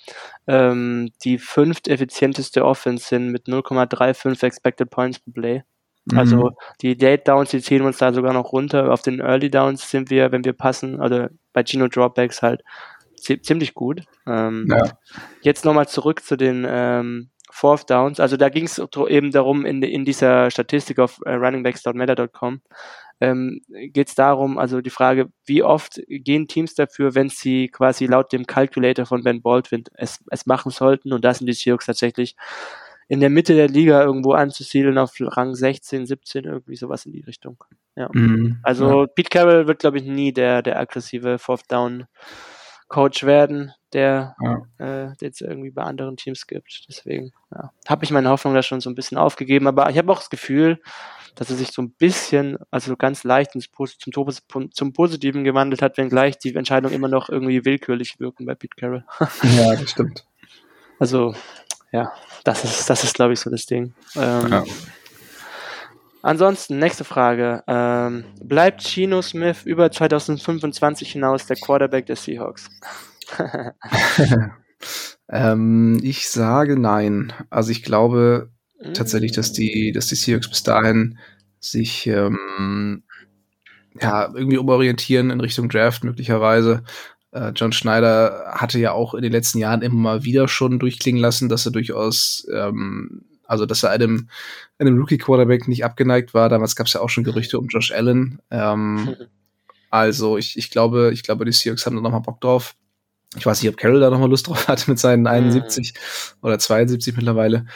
[0.47, 5.63] ähm, die fünft effizienteste Offense sind mit 0,35 Expected Points per Play.
[6.07, 6.19] Mhm.
[6.19, 8.93] Also die Late Downs, die ziehen uns da sogar noch runter.
[8.93, 12.63] Auf den Early Downs sind wir, wenn wir passen, also bei Gino Dropbacks halt
[13.15, 14.03] ziemlich gut.
[14.27, 14.99] Ähm, ja.
[15.41, 18.19] Jetzt nochmal zurück zu den ähm, Fourth Downs.
[18.19, 22.61] Also da ging es eben darum, in, in dieser Statistik auf äh, runningbacks.meta.com
[23.21, 28.07] ähm, geht es darum, also die Frage, wie oft gehen Teams dafür, wenn sie quasi
[28.07, 31.87] laut dem Calculator von Ben Baldwin es, es machen sollten und da sind die Seahawks
[31.87, 32.35] tatsächlich
[33.07, 37.21] in der Mitte der Liga irgendwo anzusiedeln auf Rang 16, 17, irgendwie sowas in die
[37.21, 37.63] Richtung.
[37.95, 38.09] Ja.
[38.13, 39.07] Mhm, also ja.
[39.07, 42.07] Pete Carroll wird, glaube ich, nie der, der aggressive Fourth Down
[42.89, 44.67] Coach werden, der ja.
[44.79, 46.85] äh, jetzt irgendwie bei anderen Teams gibt.
[46.89, 50.11] Deswegen ja, habe ich meine Hoffnung da schon so ein bisschen aufgegeben, aber ich habe
[50.13, 50.81] auch das Gefühl,
[51.35, 53.69] dass er sich so ein bisschen, also ganz leicht ins,
[53.99, 58.77] zum, zum Positiven gewandelt hat, wenngleich die Entscheidungen immer noch irgendwie willkürlich wirken bei Pete
[58.77, 59.05] Carroll.
[59.57, 60.25] ja, das stimmt.
[60.99, 61.35] Also,
[61.93, 62.13] ja,
[62.45, 63.95] das ist, das ist, glaube ich, so das Ding.
[64.15, 64.65] Ähm, ja.
[66.25, 67.63] Ansonsten, nächste Frage.
[67.67, 72.71] Ähm, bleibt Chino Smith über 2025 hinaus der Quarterback der Seahawks?
[75.29, 77.35] ähm, ich sage nein.
[77.51, 78.49] Also ich glaube
[78.95, 81.19] tatsächlich, dass die, dass die Seahawks bis dahin
[81.61, 83.03] sich ähm,
[84.01, 86.85] ja, irgendwie umorientieren in Richtung Draft möglicherweise.
[87.33, 91.21] Äh, John Schneider hatte ja auch in den letzten Jahren immer mal wieder schon durchklingen
[91.21, 94.29] lassen, dass er durchaus ähm, also dass er einem,
[94.79, 96.49] einem Rookie-Quarterback nicht abgeneigt war.
[96.49, 98.41] Damals gab es ja auch schon Gerüchte um Josh Allen.
[98.51, 99.17] Ähm,
[99.91, 102.75] also ich, ich glaube, ich glaube, die Seahawks haben da nochmal Bock drauf.
[103.37, 106.47] Ich weiß nicht, ob Carroll da nochmal Lust drauf hat mit seinen 71 mhm.
[106.47, 107.67] oder 72 mittlerweile.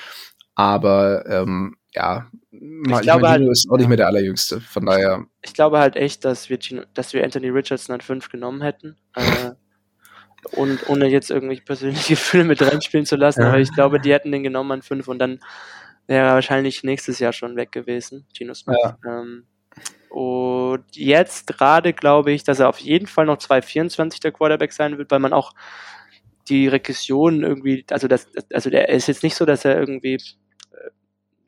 [0.54, 4.60] Aber ähm, ja, ich glaube halt, ist auch nicht mehr der allerjüngste.
[4.60, 5.24] Von daher.
[5.42, 8.96] Ich glaube halt echt, dass wir, Gino, dass wir Anthony Richardson an 5 genommen hätten.
[9.14, 9.22] Äh,
[10.52, 13.48] und ohne jetzt irgendwie persönliche Gefühle mit reinspielen zu lassen, ja.
[13.48, 15.40] aber ich glaube, die hätten den genommen an fünf und dann
[16.06, 18.76] wäre er wahrscheinlich nächstes Jahr schon weg gewesen, Gino Smith.
[18.82, 18.98] Ja.
[19.06, 19.44] Ähm,
[20.10, 24.96] und jetzt gerade glaube ich, dass er auf jeden Fall noch 2,24 der Quarterback sein
[24.96, 25.52] wird, weil man auch
[26.48, 30.18] die Regression irgendwie, also das, also der ist jetzt nicht so, dass er irgendwie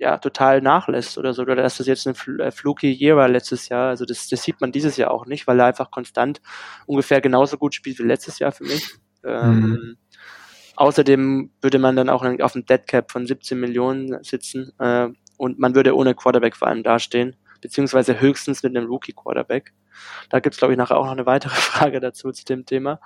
[0.00, 3.68] ja, total nachlässt oder so, oder dass das jetzt eine äh, fluky Year war letztes
[3.68, 3.90] Jahr.
[3.90, 6.40] Also das, das sieht man dieses Jahr auch nicht, weil er einfach konstant
[6.86, 8.94] ungefähr genauso gut spielt wie letztes Jahr für mich.
[9.22, 9.96] Ähm, mhm.
[10.76, 15.58] außerdem würde man dann auch auf einem Dead Cap von 17 Millionen sitzen äh, und
[15.58, 19.74] man würde ohne Quarterback vor allem dastehen, beziehungsweise höchstens mit einem Rookie-Quarterback.
[20.30, 23.00] Da gibt's glaube ich, nachher auch noch eine weitere Frage dazu zu dem Thema.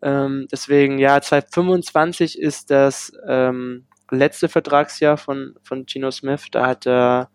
[0.00, 6.46] Ähm, deswegen, ja, 2025 ist das ähm, letzte Vertragsjahr von, von Gino Smith.
[6.50, 7.30] Da hat er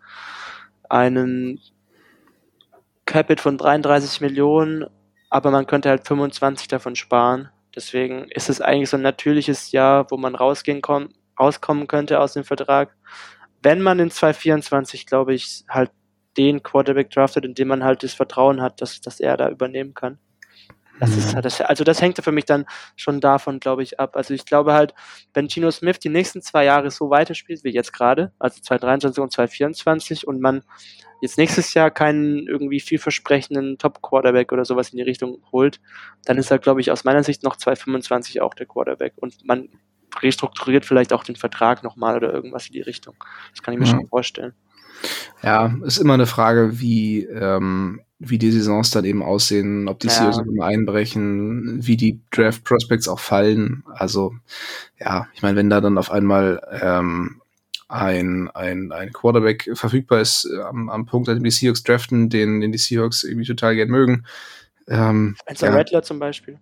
[0.89, 1.59] einen
[3.05, 4.85] Capit von 33 Millionen,
[5.29, 7.49] aber man könnte halt 25 davon sparen.
[7.75, 12.33] Deswegen ist es eigentlich so ein natürliches Jahr, wo man rausgehen kommen, rauskommen könnte aus
[12.33, 12.95] dem Vertrag.
[13.61, 15.91] Wenn man in 2024, glaube ich, halt
[16.37, 19.93] den Quarterback draftet, in dem man halt das Vertrauen hat, dass, dass er da übernehmen
[19.93, 20.19] kann.
[20.99, 21.35] Das ist mhm.
[21.35, 24.15] halt das, also das hängt für mich dann schon davon, glaube ich, ab.
[24.15, 24.93] Also ich glaube halt,
[25.33, 29.31] wenn Gino Smith die nächsten zwei Jahre so weiterspielt wie jetzt gerade, also 2023 und
[29.31, 30.63] 2024 und man
[31.21, 35.79] jetzt nächstes Jahr keinen irgendwie vielversprechenden Top-Quarterback oder sowas in die Richtung holt,
[36.25, 39.69] dann ist er, glaube ich, aus meiner Sicht noch 2025 auch der Quarterback und man
[40.21, 43.15] restrukturiert vielleicht auch den Vertrag nochmal oder irgendwas in die Richtung.
[43.51, 43.91] Das kann ich mir ja.
[43.91, 44.53] schon vorstellen.
[45.43, 50.07] Ja, ist immer eine Frage, wie, ähm, wie die Saisons dann eben aussehen, ob die
[50.07, 50.13] ja.
[50.13, 53.83] Seasons einbrechen, wie die Draft Prospects auch fallen.
[53.93, 54.33] Also
[54.99, 57.41] ja, ich meine, wenn da dann auf einmal ähm,
[57.87, 62.29] ein, ein, ein Quarterback verfügbar ist äh, am, am Punkt, an dem die Seahawks draften,
[62.29, 64.25] den, den die Seahawks irgendwie total gern mögen.
[64.87, 65.75] Ähm, Spencer ja.
[65.75, 66.59] Rattler zum Beispiel.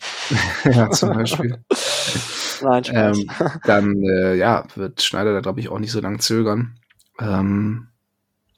[0.64, 1.58] ja, zum Beispiel.
[2.62, 3.30] Nein, ähm,
[3.64, 6.78] dann äh, ja, wird Schneider da, glaube ich, auch nicht so lange zögern.
[7.18, 7.89] Ähm,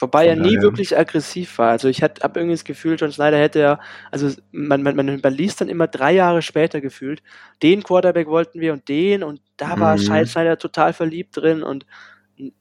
[0.03, 1.71] Wobei er nie wirklich aggressiv war.
[1.71, 5.33] Also ich habe irgendwie das Gefühl, John Snyder hätte ja, also man, man, man, man
[5.33, 7.23] liest dann immer drei Jahre später gefühlt,
[7.63, 10.27] den Quarterback wollten wir und den und da war mhm.
[10.27, 11.87] Schneider total verliebt drin und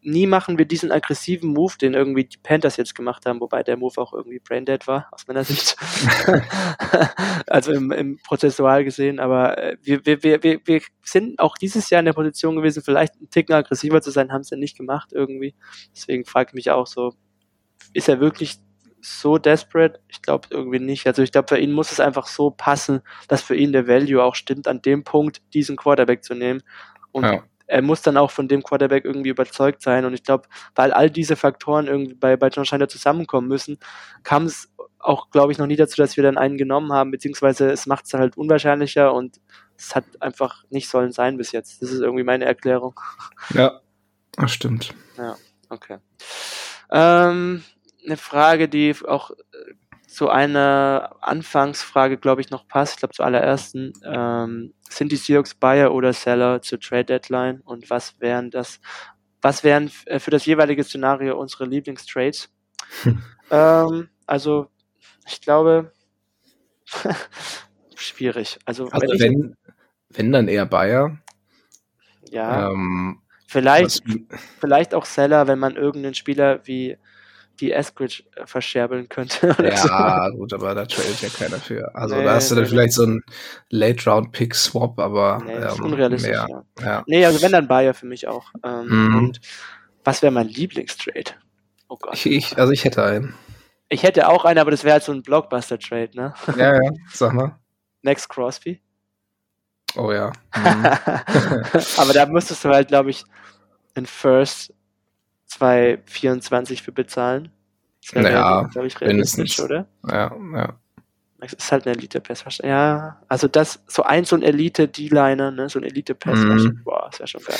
[0.01, 3.77] nie machen wir diesen aggressiven Move, den irgendwie die Panthers jetzt gemacht haben, wobei der
[3.77, 5.75] Move auch irgendwie braindead war, aus meiner Sicht.
[7.47, 11.99] also im, im Prozessual gesehen, aber äh, wir, wir, wir, wir sind auch dieses Jahr
[11.99, 15.09] in der Position gewesen, vielleicht ein Ticken aggressiver zu sein, haben es ja nicht gemacht
[15.11, 15.55] irgendwie.
[15.95, 17.13] Deswegen frage ich mich auch so,
[17.93, 18.59] ist er wirklich
[19.01, 19.99] so desperate?
[20.07, 21.07] Ich glaube irgendwie nicht.
[21.07, 24.23] Also ich glaube, für ihn muss es einfach so passen, dass für ihn der Value
[24.23, 26.61] auch stimmt, an dem Punkt diesen Quarterback zu nehmen.
[27.11, 27.43] Und ja.
[27.67, 30.05] er muss dann auch von dem Quarterback irgendwie überzeugt sein.
[30.05, 33.79] Und ich glaube, weil all diese Faktoren irgendwie bei, bei John Schneider zusammenkommen müssen,
[34.23, 37.71] kam es auch, glaube ich, noch nie dazu, dass wir dann einen genommen haben, beziehungsweise
[37.71, 39.41] es macht es halt unwahrscheinlicher und
[39.77, 41.81] es hat einfach nicht sollen sein bis jetzt.
[41.81, 42.99] Das ist irgendwie meine Erklärung.
[43.53, 43.81] Ja,
[44.33, 44.93] das stimmt.
[45.17, 45.35] Ja,
[45.69, 45.97] okay.
[46.91, 47.63] Ähm,
[48.05, 49.35] eine Frage, die auch äh,
[50.07, 52.93] zu einer Anfangsfrage, glaube ich, noch passt.
[52.95, 53.93] Ich glaube, zur allerersten.
[54.03, 57.61] Ähm, sind die Seahawks Buyer oder Seller zur Trade Deadline?
[57.61, 58.81] Und was wären das,
[59.41, 62.49] was wären äh, für das jeweilige Szenario unsere Lieblingstrades?
[63.51, 64.67] ähm, also,
[65.27, 65.93] ich glaube,
[67.95, 68.59] schwierig.
[68.65, 69.55] Also, Also wenn, ich, wenn,
[70.09, 71.17] wenn dann eher Bayer.
[72.29, 73.21] ja, Ähm,
[73.51, 76.97] vielleicht, was, vielleicht auch Seller, wenn man irgendeinen Spieler wie
[77.59, 79.49] die Eskridge äh, verscherbeln könnte.
[79.59, 79.87] oder so.
[79.87, 81.93] ja, gut, aber da tradet ja keiner für.
[81.93, 83.21] Also Nee, da hast du dann nee, vielleicht so einen
[83.69, 86.31] Late-Round-Pick-Swap, aber Nee, das ist ähm, unrealistisch.
[86.31, 86.47] mehr.
[86.79, 86.85] Ja.
[86.85, 87.03] Ja.
[87.07, 88.51] Nee, also wenn dann Bayer für mich auch.
[88.63, 89.15] Ähm, Mhm.
[89.17, 89.41] Und
[90.03, 91.31] was wäre mein Lieblingstrade?
[91.87, 92.13] Oh Gott.
[92.15, 93.35] Ich, ich, also ich hätte einen.
[93.89, 96.33] Ich hätte auch einen, aber das wäre halt so ein Blockbuster-Trade, ne?
[96.57, 97.59] Ja, ja, sag mal.
[98.01, 98.81] Max Crosby.
[99.95, 100.31] Oh ja.
[100.55, 100.85] Mhm.
[101.97, 103.23] aber da müsstest du halt, glaube ich,
[103.95, 104.73] in First
[105.51, 107.49] 2,24 für bezahlen.
[108.03, 109.65] Das wäre, Naja, glaube ich, realistisch, mindestens.
[109.65, 109.87] oder?
[110.07, 110.73] ja, ja.
[111.39, 112.43] Max ist halt ein Elite-Pass.
[112.63, 115.69] Ja, also das, so ein, so ein Elite-D-Liner, ne?
[115.69, 116.81] So ein Elite-Pass, Mhm.
[116.83, 117.59] boah, das wäre schon geil.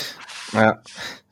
[0.53, 0.81] Ja.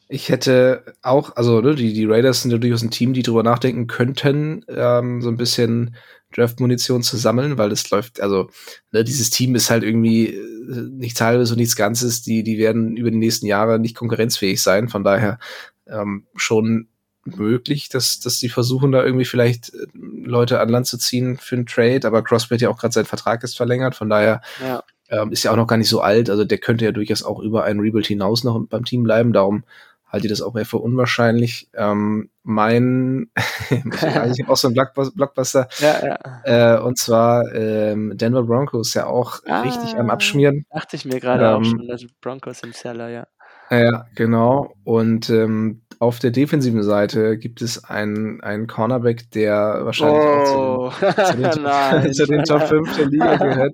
[0.07, 3.43] Ich hätte auch, also ne, die, die Raiders sind ja durchaus ein Team, die drüber
[3.43, 5.95] nachdenken könnten, ähm, so ein bisschen
[6.35, 8.49] Draft-Munition zu sammeln, weil das läuft, also
[8.91, 12.95] ne, dieses Team ist halt irgendwie äh, nichts halbes und nichts Ganzes, die, die werden
[12.97, 15.39] über die nächsten Jahre nicht konkurrenzfähig sein, von daher
[15.87, 16.87] ähm, schon
[17.25, 21.55] möglich, dass, dass die versuchen, da irgendwie vielleicht äh, Leute an Land zu ziehen für
[21.55, 24.83] einen Trade, aber Crosby hat ja auch gerade seinen Vertrag ist verlängert, von daher Ja.
[25.09, 27.39] ähm, ist ja auch noch gar nicht so alt, also der könnte ja durchaus auch
[27.39, 29.63] über einen Rebuild hinaus noch beim Team bleiben, darum
[30.09, 31.69] halte ich das auch eher für unwahrscheinlich.
[31.73, 33.29] Ähm, mein,
[33.69, 36.05] ich habe auch so einen Blockbus- Blockbuster, Ja,
[36.45, 36.75] ja.
[36.77, 39.61] äh, und zwar ähm, Denver Broncos ja auch Ah.
[39.61, 40.65] richtig am Abschmieren.
[40.73, 43.27] Dachte ich mir gerade auch Ähm, schon, also Broncos im Seller, ja.
[43.71, 44.73] Ja, genau.
[44.83, 50.57] Und ähm, auf der defensiven Seite gibt es einen, einen Cornerback, der wahrscheinlich auch zu
[50.57, 50.89] Oh,
[51.23, 53.73] zu den, zu den Top 5 der Liga gehört.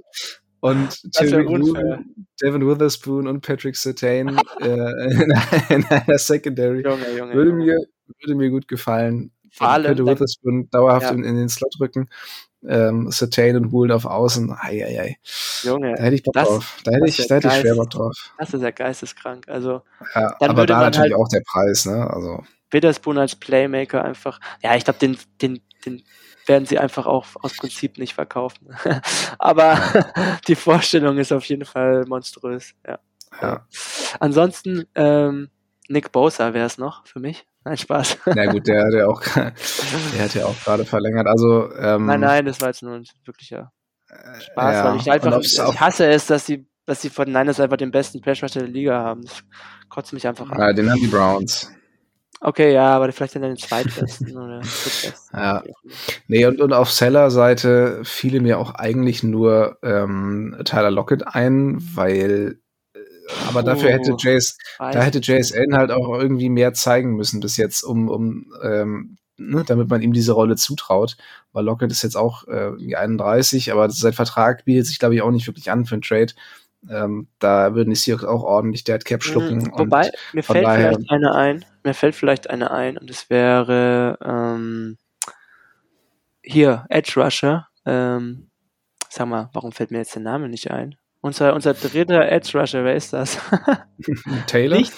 [0.69, 1.45] Und unfair.
[1.45, 4.65] Woolen, Devin Witherspoon und Patrick Sertain äh,
[5.12, 5.32] in,
[5.69, 7.34] in einer Secondary Junge, Junge.
[7.34, 7.63] würde Junge.
[7.65, 7.78] mir,
[8.19, 9.32] würde mir gut gefallen.
[9.51, 11.12] Vor allem dann- Witherspoon dauerhaft Ja.
[11.12, 12.10] in, in den Slot rücken.
[12.67, 14.51] Ähm, Sertain und Woolen auf Außen.
[14.60, 15.17] Ei, ei, ei.
[15.63, 16.78] Junge, Da hätte ich Bock Das- drauf.
[16.84, 17.75] Da hätte ich, da hätte ich schwer.
[17.75, 18.34] Bock drauf.
[18.39, 19.47] das ist ja geisteskrank.
[19.47, 19.84] Also
[20.15, 22.10] Ja, Dann aber da natürlich halt- auch der Preis, ne?
[22.10, 26.01] Also, Witherspoon als Playmaker einfach, ja, ich glaube, den, den, den
[26.47, 28.75] werden sie einfach auch aus Prinzip nicht verkaufen.
[29.39, 29.77] Aber
[30.47, 32.99] die Vorstellung ist auf jeden Fall monströs, ja.
[33.41, 33.67] ja.
[34.19, 35.49] Ansonsten, ähm,
[35.88, 37.45] Nick Bosa wäre es noch für mich.
[37.63, 38.17] Nein, Spaß.
[38.27, 39.53] Na gut, der, der auch, der
[40.23, 41.27] hat ja auch gerade verlängert.
[41.27, 43.71] Also, ähm, Nein, nein, das war jetzt nur ein wirklicher
[44.39, 44.86] Spaß, ja.
[44.86, 48.21] weil ich einfach, ich hasse es, dass sie, dass sie von Niners einfach den besten
[48.21, 49.23] Pass der Liga haben.
[49.23, 49.43] Das
[49.89, 50.60] kotzt mich einfach an.
[50.60, 51.71] Ja, den haben die Browns.
[52.41, 55.13] Okay, ja, aber vielleicht dann den zweitbesten oder drittbesten.
[55.34, 55.63] Ja.
[56.28, 62.60] Nee, und, und auf Seller-Seite fiele mir auch eigentlich nur ähm, Tyler Lockett ein, weil
[62.93, 63.00] äh,
[63.48, 65.19] aber dafür hätte Oh, Jace, weiß da hätte.
[65.19, 70.02] JSN halt auch irgendwie mehr zeigen müssen bis jetzt, um, um ähm, ne, damit man
[70.02, 71.17] ihm diese Rolle zutraut.
[71.54, 75.21] Weil Lockett ist jetzt auch äh, irgendwie 31, aber sein Vertrag bietet sich, glaube ich,
[75.21, 76.34] auch nicht wirklich an für einen Trade.
[76.89, 79.58] Ähm, da würden die Seahawks auch ordentlich Dead Cap schlucken.
[79.60, 81.65] Mhm, Wobei, mir fällt daher- vielleicht eine ein.
[81.86, 84.98] Mir fällt vielleicht eine ein und es wäre ähm,
[86.41, 87.67] hier, Edge Rusher.
[87.86, 88.50] Ähm,
[89.08, 90.95] sag mal, warum fällt mir jetzt der Name nicht ein?
[91.21, 93.38] Unser, unser dritter Edge Rusher, wer ist das?
[94.48, 94.78] Taylor?
[94.78, 94.93] Nicht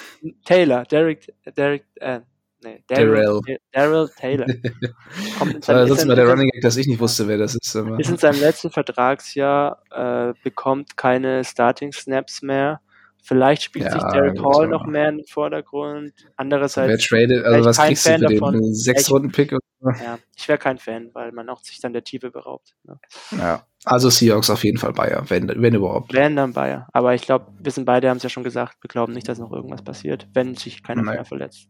[0.46, 2.22] Taylor, Derek, Derek, äh,
[2.64, 3.42] nee, Darrell.
[3.74, 4.46] Darrell Taylor.
[5.38, 7.76] Kommt Das ist mal der Running Gag, dass ich nicht wusste, wer das ist.
[7.76, 8.00] Aber.
[8.00, 12.80] ist in seinem letzten Vertragsjahr, äh, bekommt keine Starting Snaps mehr.
[13.28, 16.14] Vielleicht spielt Ja, sich Derek Hall noch mehr in den Vordergrund.
[16.16, 18.40] Wer Andererseits, tradet, wäre also ich was kein kriegst du Fan für den?
[18.40, 18.56] davon.
[18.56, 19.52] Einen Sechs-Runden-Pick?
[19.52, 19.90] oder so?
[20.02, 22.74] ja, ich wäre kein Fan, weil man auch sich dann der Tiefe beraubt.
[22.86, 22.98] Ne?
[23.38, 23.64] Ja.
[23.84, 26.14] Also Seahawks auf jeden Fall Bayer, wenn, wenn überhaupt.
[26.14, 26.88] Wären dann Bayer.
[26.94, 29.40] Aber ich glaube, wir sind beide, haben es ja schon gesagt, wir glauben nicht, dass
[29.40, 31.16] noch irgendwas passiert, wenn sich keiner Nein.
[31.16, 31.68] mehr verletzt.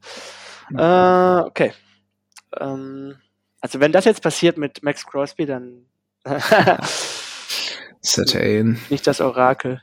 [0.77, 1.73] Äh, okay.
[2.59, 3.15] Ähm,
[3.61, 5.87] also wenn das jetzt passiert mit Max Crosby, dann
[8.03, 8.79] Certain.
[8.89, 9.81] nicht das Orakel.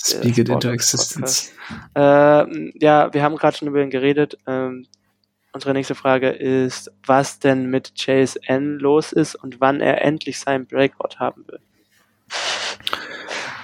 [0.00, 1.52] Speak it into existence.
[1.94, 4.38] Ähm, ja, wir haben gerade schon über ihn geredet.
[4.46, 4.86] Ähm,
[5.52, 10.38] unsere nächste Frage ist, was denn mit Chase N los ist und wann er endlich
[10.38, 11.62] seinen Breakout haben wird.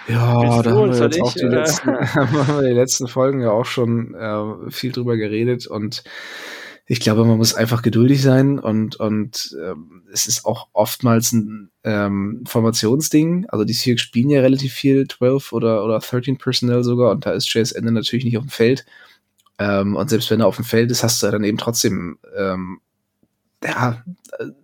[0.08, 1.60] Ja, da haben wir jetzt auch die oder?
[1.60, 6.04] letzten, haben wir die letzten Folgen ja auch schon äh, viel drüber geredet und
[6.86, 11.70] ich glaube, man muss einfach geduldig sein und, und ähm, es ist auch oftmals ein
[11.82, 13.46] ähm, Formationsding.
[13.48, 17.32] Also die Seahawks spielen ja relativ viel 12 oder, oder 13 Personnel sogar und da
[17.32, 18.84] ist Chase Ende natürlich nicht auf dem Feld.
[19.58, 22.80] Ähm, und selbst wenn er auf dem Feld ist, hast du dann eben trotzdem ähm,
[23.64, 24.04] ja,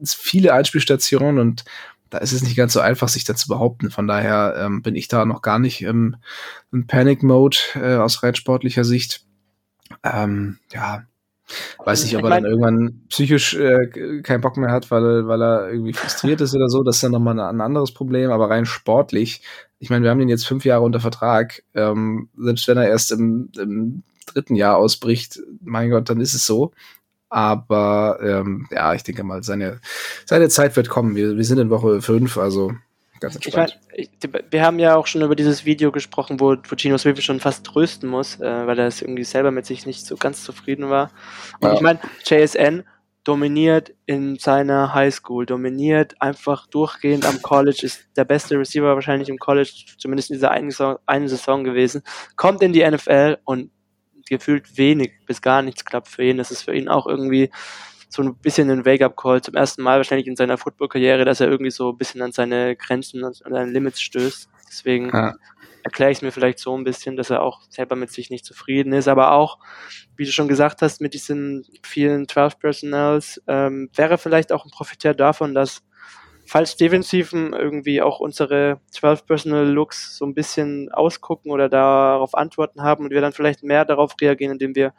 [0.05, 1.65] viele Einspielstationen und
[2.11, 3.91] da ist es nicht ganz so einfach, sich da zu behaupten.
[3.91, 6.17] Von daher ähm, bin ich da noch gar nicht im,
[6.71, 9.25] im Panic-Mode äh, aus rein sportlicher Sicht.
[10.03, 11.05] Ähm, ja,
[11.85, 15.71] weiß nicht, ob er dann irgendwann psychisch äh, keinen Bock mehr hat, weil, weil er
[15.71, 16.83] irgendwie frustriert ist oder so.
[16.83, 18.31] Das ist dann nochmal ein anderes Problem.
[18.31, 19.43] Aber rein sportlich,
[19.79, 21.63] ich meine, wir haben ihn jetzt fünf Jahre unter Vertrag.
[21.75, 26.47] Ähm, selbst wenn er erst im, im dritten Jahr ausbricht, mein Gott, dann ist es
[26.47, 26.73] so.
[27.29, 29.81] Aber ähm, ja, ich denke mal, seine,
[30.27, 31.15] seine Zeit wird kommen.
[31.15, 32.73] Wir, wir sind in Woche 5, also
[33.21, 33.79] ganz entspannt.
[33.93, 37.23] Ich mein, wir haben ja auch schon über dieses Video gesprochen, wo, wo Gino Smith
[37.23, 40.43] schon fast trösten muss, äh, weil er es irgendwie selber mit sich nicht so ganz
[40.43, 41.11] zufrieden war.
[41.61, 41.75] Und ja.
[41.75, 42.85] ich meine, JSN
[43.25, 49.39] dominiert in seiner Highschool, dominiert einfach durchgehend am College, ist der beste Receiver wahrscheinlich im
[49.39, 52.03] College, zumindest in dieser einen Saison, einen Saison gewesen,
[52.37, 53.71] kommt in die NFL und
[54.29, 56.39] gefühlt wenig bis gar nichts klappt für ihn.
[56.39, 57.51] Das ist für ihn auch irgendwie
[58.11, 59.41] so ein bisschen ein Wake-up-Call.
[59.41, 62.75] Zum ersten Mal wahrscheinlich in seiner Football-Karriere, dass er irgendwie so ein bisschen an seine
[62.75, 64.51] Grenzen, an seine Limits stößt.
[64.69, 65.37] Deswegen ja.
[65.85, 68.45] erkläre ich es mir vielleicht so ein bisschen, dass er auch selber mit sich nicht
[68.45, 69.07] zufrieden ist.
[69.07, 69.59] Aber auch,
[70.17, 74.73] wie du schon gesagt hast, mit diesen vielen 12 Personals, ähm, wäre vielleicht auch ein
[74.73, 75.85] Profiteur davon, dass
[76.47, 82.83] falls Defensiven irgendwie auch unsere 12 Personal Looks so ein bisschen ausgucken oder darauf Antworten
[82.83, 84.95] haben und wir dann vielleicht mehr darauf reagieren, indem wir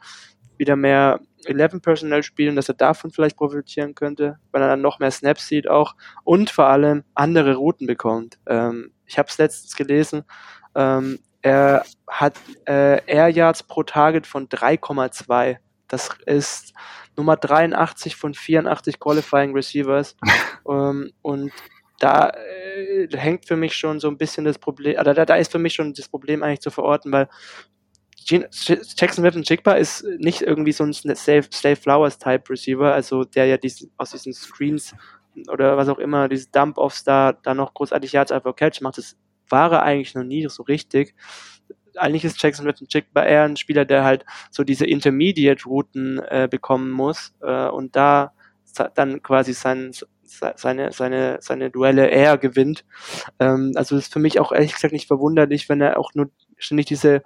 [0.56, 4.98] wieder mehr 11 Personal spielen, dass er davon vielleicht profitieren könnte, weil er dann noch
[4.98, 8.38] mehr Snaps sieht auch und vor allem andere Routen bekommt.
[8.46, 10.24] Ähm, ich habe es letztens gelesen,
[10.74, 12.38] ähm, er hat
[12.68, 15.56] äh, Air Yards pro Target von 3,2.
[15.88, 16.72] Das ist
[17.16, 20.16] Nummer 83 von 84 Qualifying Receivers.
[20.68, 21.52] ähm, und
[21.98, 25.52] da äh, hängt für mich schon so ein bisschen das Problem, oder da, da ist
[25.52, 27.28] für mich schon das Problem eigentlich zu verorten, weil
[28.26, 33.56] Jackson Smith Jigba ist nicht irgendwie so ein Slave, Flowers Type Receiver, also der ja
[33.56, 34.94] dies, aus diesen Screens
[35.48, 39.16] oder was auch immer, diese Dump-Offs da, da noch großartig Yards einfach Catch macht, das
[39.48, 41.14] war er eigentlich noch nie so richtig
[41.96, 46.90] eigentlich ist Jackson Smith Jigba eher ein Spieler, der halt so diese Intermediate-Routen äh, bekommen
[46.90, 48.32] muss äh, und da
[48.94, 49.92] dann quasi sein,
[50.22, 52.84] seine, seine, seine Duelle eher gewinnt.
[53.38, 56.86] Ähm, also ist für mich auch ehrlich gesagt nicht verwunderlich, wenn er auch nur ständig
[56.86, 57.22] diese,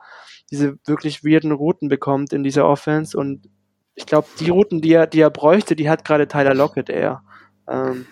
[0.50, 3.48] diese wirklich weirden Routen bekommt in dieser Offense und
[3.96, 7.22] ich glaube, die Routen, die er, die er bräuchte, die hat gerade Tyler Lockett eher.
[7.66, 8.06] Ähm,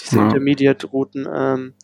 [0.00, 0.26] diese ja.
[0.26, 1.26] Intermediate-Routen.
[1.32, 1.74] Ähm,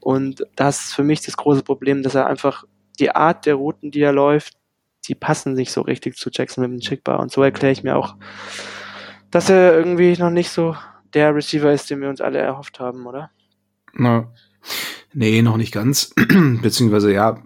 [0.00, 2.64] und das ist für mich das große Problem, dass er einfach
[2.98, 4.56] die Art der Routen, die er läuft,
[5.06, 7.20] die passen nicht so richtig zu Jackson mit dem Chickbar.
[7.20, 8.16] Und so erkläre ich mir auch,
[9.30, 10.74] dass er irgendwie noch nicht so
[11.12, 13.30] der Receiver ist, den wir uns alle erhofft haben, oder?
[13.92, 14.32] Na,
[15.12, 16.14] nee, noch nicht ganz.
[16.62, 17.42] Beziehungsweise ja,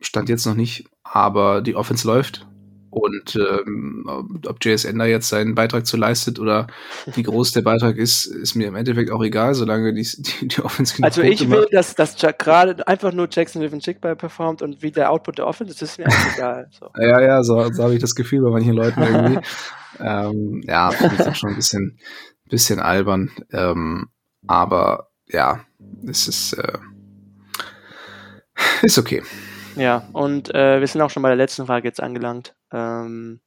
[0.00, 0.86] stand jetzt noch nicht.
[1.04, 2.46] Aber die Offense läuft.
[2.94, 4.04] Und ähm,
[4.46, 6.68] ob JSN da jetzt seinen Beitrag zu leistet oder
[7.12, 10.60] wie groß der Beitrag ist, ist mir im Endeffekt auch egal, solange die, die, die
[10.60, 14.92] Offense Also ich will, dass, dass gerade einfach nur Jackson Riven Chickball performt und wie
[14.92, 16.68] der Output der Offense, das ist mir eigentlich egal.
[16.70, 16.88] So.
[16.96, 19.40] Ja, ja, so, so habe ich das Gefühl bei manchen Leuten irgendwie.
[19.98, 21.98] ähm, ja, ich auch schon ein bisschen,
[22.48, 23.32] bisschen albern.
[23.50, 24.06] Ähm,
[24.46, 25.64] aber ja,
[26.06, 26.78] es ist, äh,
[28.82, 29.24] ist okay.
[29.76, 32.54] Ja, und äh, wir sind auch schon bei der letzten Frage jetzt angelangt.
[32.72, 33.40] Ähm,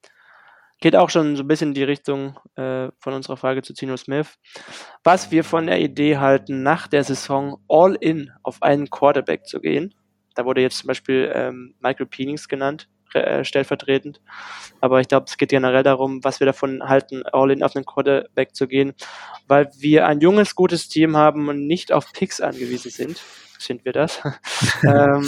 [0.79, 3.97] geht auch schon so ein bisschen in die Richtung äh, von unserer Frage zu Tino
[3.97, 4.37] Smith.
[5.03, 9.59] Was wir von der Idee halten, nach der Saison all in auf einen Quarterback zu
[9.59, 9.95] gehen.
[10.35, 14.21] Da wurde jetzt zum Beispiel ähm, Michael Penings genannt, äh, stellvertretend.
[14.81, 17.85] Aber ich glaube, es geht generell darum, was wir davon halten, all in auf einen
[17.85, 18.93] Quarterback zu gehen,
[19.47, 23.23] weil wir ein junges, gutes Team haben und nicht auf Picks angewiesen sind.
[23.57, 24.21] Sind wir das?
[24.83, 25.27] ähm,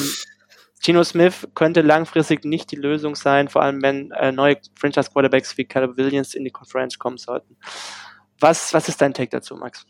[0.82, 5.58] Geno Smith könnte langfristig nicht die Lösung sein, vor allem wenn äh, neue Franchise Quarterbacks
[5.58, 7.58] wie Caleb Williams in die Conference kommen sollten.
[8.40, 9.86] Was, was ist dein Take dazu, Max?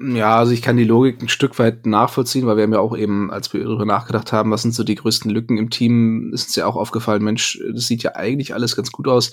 [0.00, 2.96] Ja, also ich kann die Logik ein Stück weit nachvollziehen, weil wir haben ja auch
[2.96, 6.48] eben, als wir darüber nachgedacht haben, was sind so die größten Lücken im Team, ist
[6.48, 9.30] uns ja auch aufgefallen, Mensch, das sieht ja eigentlich alles ganz gut aus.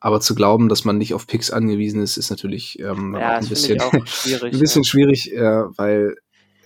[0.00, 3.48] Aber zu glauben, dass man nicht auf Picks angewiesen ist, ist natürlich ähm, ja, ein,
[3.48, 6.16] bisschen, schwierig, ein bisschen schwierig, äh, weil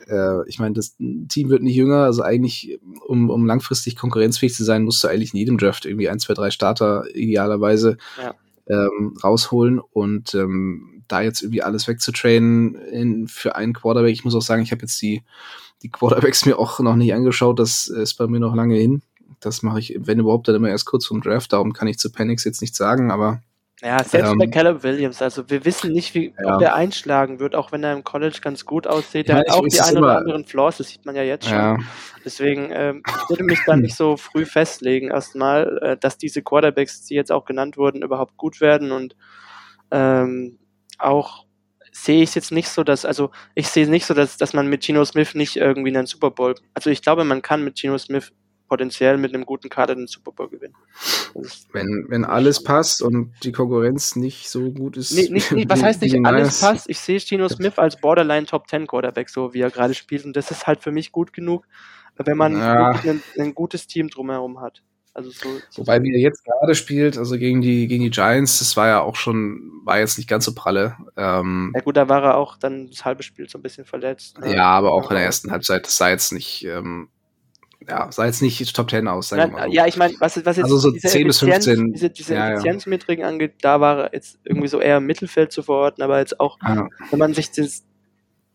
[0.09, 0.97] äh, ich meine, das
[1.29, 5.33] Team wird nicht jünger, also eigentlich, um, um langfristig konkurrenzfähig zu sein, musst du eigentlich
[5.33, 8.35] in jedem Draft irgendwie ein, zwei, drei Starter idealerweise ja.
[8.69, 14.13] ähm, rausholen und ähm, da jetzt irgendwie alles wegzutrainen in, für einen Quarterback.
[14.13, 15.23] Ich muss auch sagen, ich habe jetzt die,
[15.83, 19.03] die Quarterbacks mir auch noch nicht angeschaut, das ist bei mir noch lange hin.
[19.41, 22.13] Das mache ich, wenn überhaupt, dann immer erst kurz vom Draft, darum kann ich zu
[22.13, 23.43] Panics jetzt nicht sagen, aber
[23.85, 26.55] Ja, selbst ähm, bei Caleb Williams, also wir wissen nicht, wie, ja.
[26.55, 29.29] ob er einschlagen wird, auch wenn er im College ganz gut aussieht.
[29.29, 31.59] Er hat auch die ein oder anderen Flaws, das sieht man ja jetzt schon.
[31.59, 31.79] Ja.
[32.25, 37.03] Deswegen ähm, ich würde mich da nicht so früh festlegen, erstmal, äh, dass diese Quarterbacks,
[37.07, 39.17] die jetzt auch genannt wurden, überhaupt gut werden und
[39.91, 40.59] ähm,
[40.99, 41.47] auch
[41.91, 44.69] sehe ich es jetzt nicht so, dass, also ich sehe nicht so, dass, dass man
[44.69, 47.99] mit Gino Smith nicht irgendwie einen Super Bowl, also ich glaube, man kann mit Gino
[47.99, 48.33] Smith
[48.73, 50.75] potenziell mit einem guten Kader den Super Bowl gewinnen.
[51.75, 55.13] Wenn, wenn alles passt und die Konkurrenz nicht so gut ist.
[55.13, 56.89] Nee, nicht, nicht, was heißt nicht alles passt?
[56.89, 60.25] Ich sehe Gino Smith als Borderline Top 10 Quarterback, so wie er gerade spielt.
[60.25, 61.67] Und das ist halt für mich gut genug,
[62.17, 62.93] wenn man ja.
[62.93, 64.83] ein, ein gutes Team drumherum hat.
[65.13, 68.59] Also so, so Wobei, wie er jetzt gerade spielt, also gegen die, gegen die Giants,
[68.61, 70.97] das war ja auch schon, war jetzt nicht ganz so pralle.
[71.19, 74.41] Ähm, ja gut, da war er auch dann das halbe Spiel so ein bisschen verletzt.
[74.41, 74.57] Ne?
[74.57, 77.11] Ja, aber auch in der ersten Halbzeit, das sah jetzt nicht, ähm,
[77.89, 79.75] ja, sah jetzt nicht Top 10 aus, sagen Nein, so.
[79.75, 81.93] Ja, ich meine, was, was jetzt also so diese 10 bis 15.
[81.93, 86.03] Diese, diese ja, Effizienzmetriken angeht, da war jetzt irgendwie so eher im Mittelfeld zu verorten,
[86.03, 86.89] aber jetzt auch, ja.
[87.11, 87.85] wenn man sich das,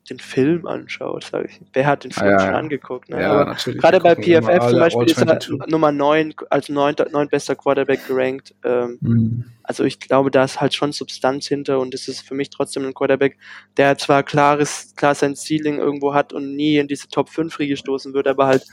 [0.09, 1.59] den Film anschaut, sage ich.
[1.73, 3.09] Wer hat den Film ja, schon angeguckt?
[3.09, 3.21] Ne?
[3.21, 3.81] Ja, natürlich.
[3.81, 8.55] Gerade bei PFF zum Beispiel ist er Nummer 9 als 9, 9 bester Quarterback gerankt.
[8.63, 9.45] Ähm, mhm.
[9.63, 12.85] Also ich glaube, da ist halt schon Substanz hinter und es ist für mich trotzdem
[12.85, 13.37] ein Quarterback,
[13.75, 17.75] der zwar klares, klar sein Ceiling irgendwo hat und nie in diese Top 5 Riege
[17.75, 18.65] stoßen wird, aber halt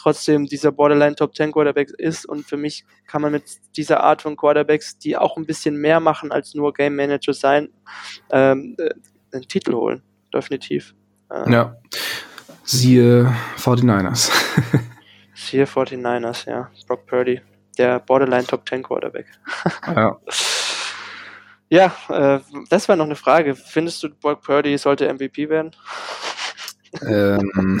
[0.00, 3.44] trotzdem dieser Borderline Top 10 Quarterback ist und für mich kann man mit
[3.76, 7.68] dieser Art von Quarterbacks, die auch ein bisschen mehr machen als nur Game Manager sein,
[8.30, 8.90] ähm, äh,
[9.32, 10.94] einen Titel holen definitiv.
[11.32, 11.76] Ähm, ja.
[12.64, 14.30] Siehe 49ers.
[15.34, 16.70] Siehe 49ers, ja.
[16.86, 17.40] Brock Purdy,
[17.78, 19.26] der Borderline Top 10 Quarterback.
[19.86, 20.18] ja.
[21.72, 23.54] Ja, äh, das war noch eine Frage.
[23.54, 25.70] Findest du, Brock Purdy sollte MVP werden?
[27.02, 27.80] Ähm,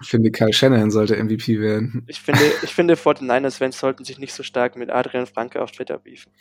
[0.00, 2.04] ich finde, Kyle Shanahan sollte MVP werden.
[2.08, 5.98] Ich finde, ich finde 49ers-Fans sollten sich nicht so stark mit Adrian Franke auf Twitter
[5.98, 6.32] beefen.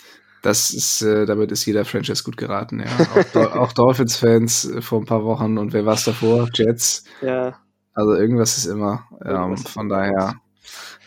[0.42, 2.88] Das ist, äh, damit ist jeder Franchise gut geraten, ja.
[3.34, 6.50] Auch, auch Dolphins-Fans äh, vor ein paar Wochen und wer war es davor?
[6.54, 7.06] Jets.
[7.22, 7.60] Ja.
[7.94, 9.08] Also irgendwas ist immer.
[9.24, 10.36] Ähm, von daher,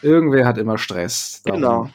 [0.03, 1.43] irgendwer hat immer Stress.
[1.45, 1.91] Darum, genau.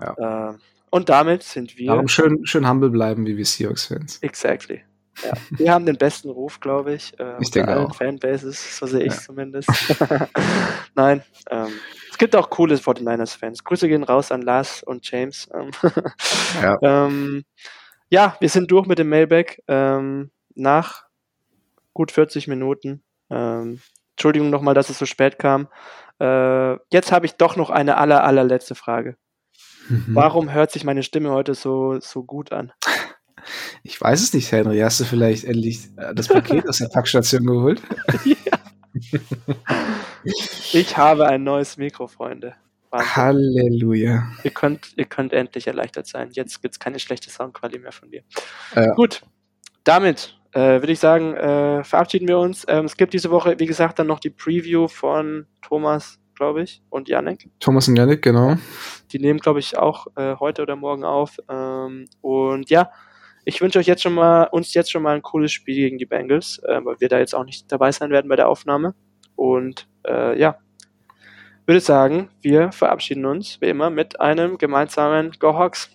[0.00, 0.50] Ja.
[0.50, 0.54] Äh,
[0.90, 1.88] und damit sind wir.
[1.88, 4.18] Darum schön, schön humble bleiben, wie wir Seahawks-Fans.
[4.22, 4.82] Exactly.
[5.24, 7.18] Ja, wir haben den besten Ruf, glaube ich.
[7.18, 7.94] Äh, ich denke allen auch.
[7.94, 9.20] Fanbases, so sehe ich ja.
[9.20, 9.70] zumindest.
[10.94, 11.72] Nein, ähm,
[12.10, 13.64] es gibt auch coole 49ers-Fans.
[13.64, 15.48] Grüße gehen raus an Lars und James.
[15.54, 15.70] Ähm,
[16.62, 16.78] ja.
[16.82, 17.44] ähm,
[18.10, 21.04] ja, wir sind durch mit dem Mailback ähm, nach
[21.94, 23.02] gut 40 Minuten.
[23.30, 23.80] Ähm,
[24.12, 25.68] Entschuldigung nochmal, dass es so spät kam.
[26.20, 29.16] Äh, jetzt habe ich doch noch eine aller, allerletzte Frage.
[29.88, 30.06] Mhm.
[30.08, 32.72] Warum hört sich meine Stimme heute so, so gut an?
[33.82, 34.78] Ich weiß es nicht, Henry.
[34.78, 37.82] Hast du vielleicht endlich äh, das Paket aus der Packstation geholt?
[38.24, 38.58] ja.
[40.72, 42.54] Ich habe ein neues Mikro, Freunde.
[42.90, 43.16] Wahnsinn.
[43.16, 44.28] Halleluja.
[44.44, 46.30] Ihr könnt, ihr könnt endlich erleichtert sein.
[46.32, 48.22] Jetzt gibt es keine schlechte Soundqualität mehr von mir.
[48.74, 48.94] Ja.
[48.94, 49.22] Gut,
[49.84, 52.64] damit äh, würde ich sagen, äh, verabschieden wir uns.
[52.68, 56.82] Ähm, es gibt diese Woche, wie gesagt, dann noch die Preview von Thomas, glaube ich,
[56.88, 57.50] und Yannick.
[57.60, 58.56] Thomas und Yannick, genau.
[59.12, 61.38] Die nehmen, glaube ich, auch äh, heute oder morgen auf.
[61.50, 62.90] Ähm, und ja,
[63.48, 66.04] ich wünsche euch jetzt schon mal, uns jetzt schon mal ein cooles Spiel gegen die
[66.04, 68.94] Bengals, äh, weil wir da jetzt auch nicht dabei sein werden bei der Aufnahme.
[69.36, 70.58] Und äh, ja,
[71.64, 75.88] würde sagen, wir verabschieden uns wie immer mit einem gemeinsamen Go Hawks.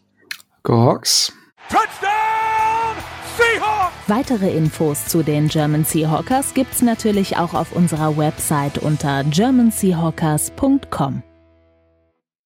[0.64, 1.32] Go Hawks.
[1.70, 2.98] Touchdown
[3.38, 3.94] Seahawks!
[4.08, 11.22] Weitere Infos zu den German Seahawkers gibt's natürlich auch auf unserer Website unter germanseahawkers.com.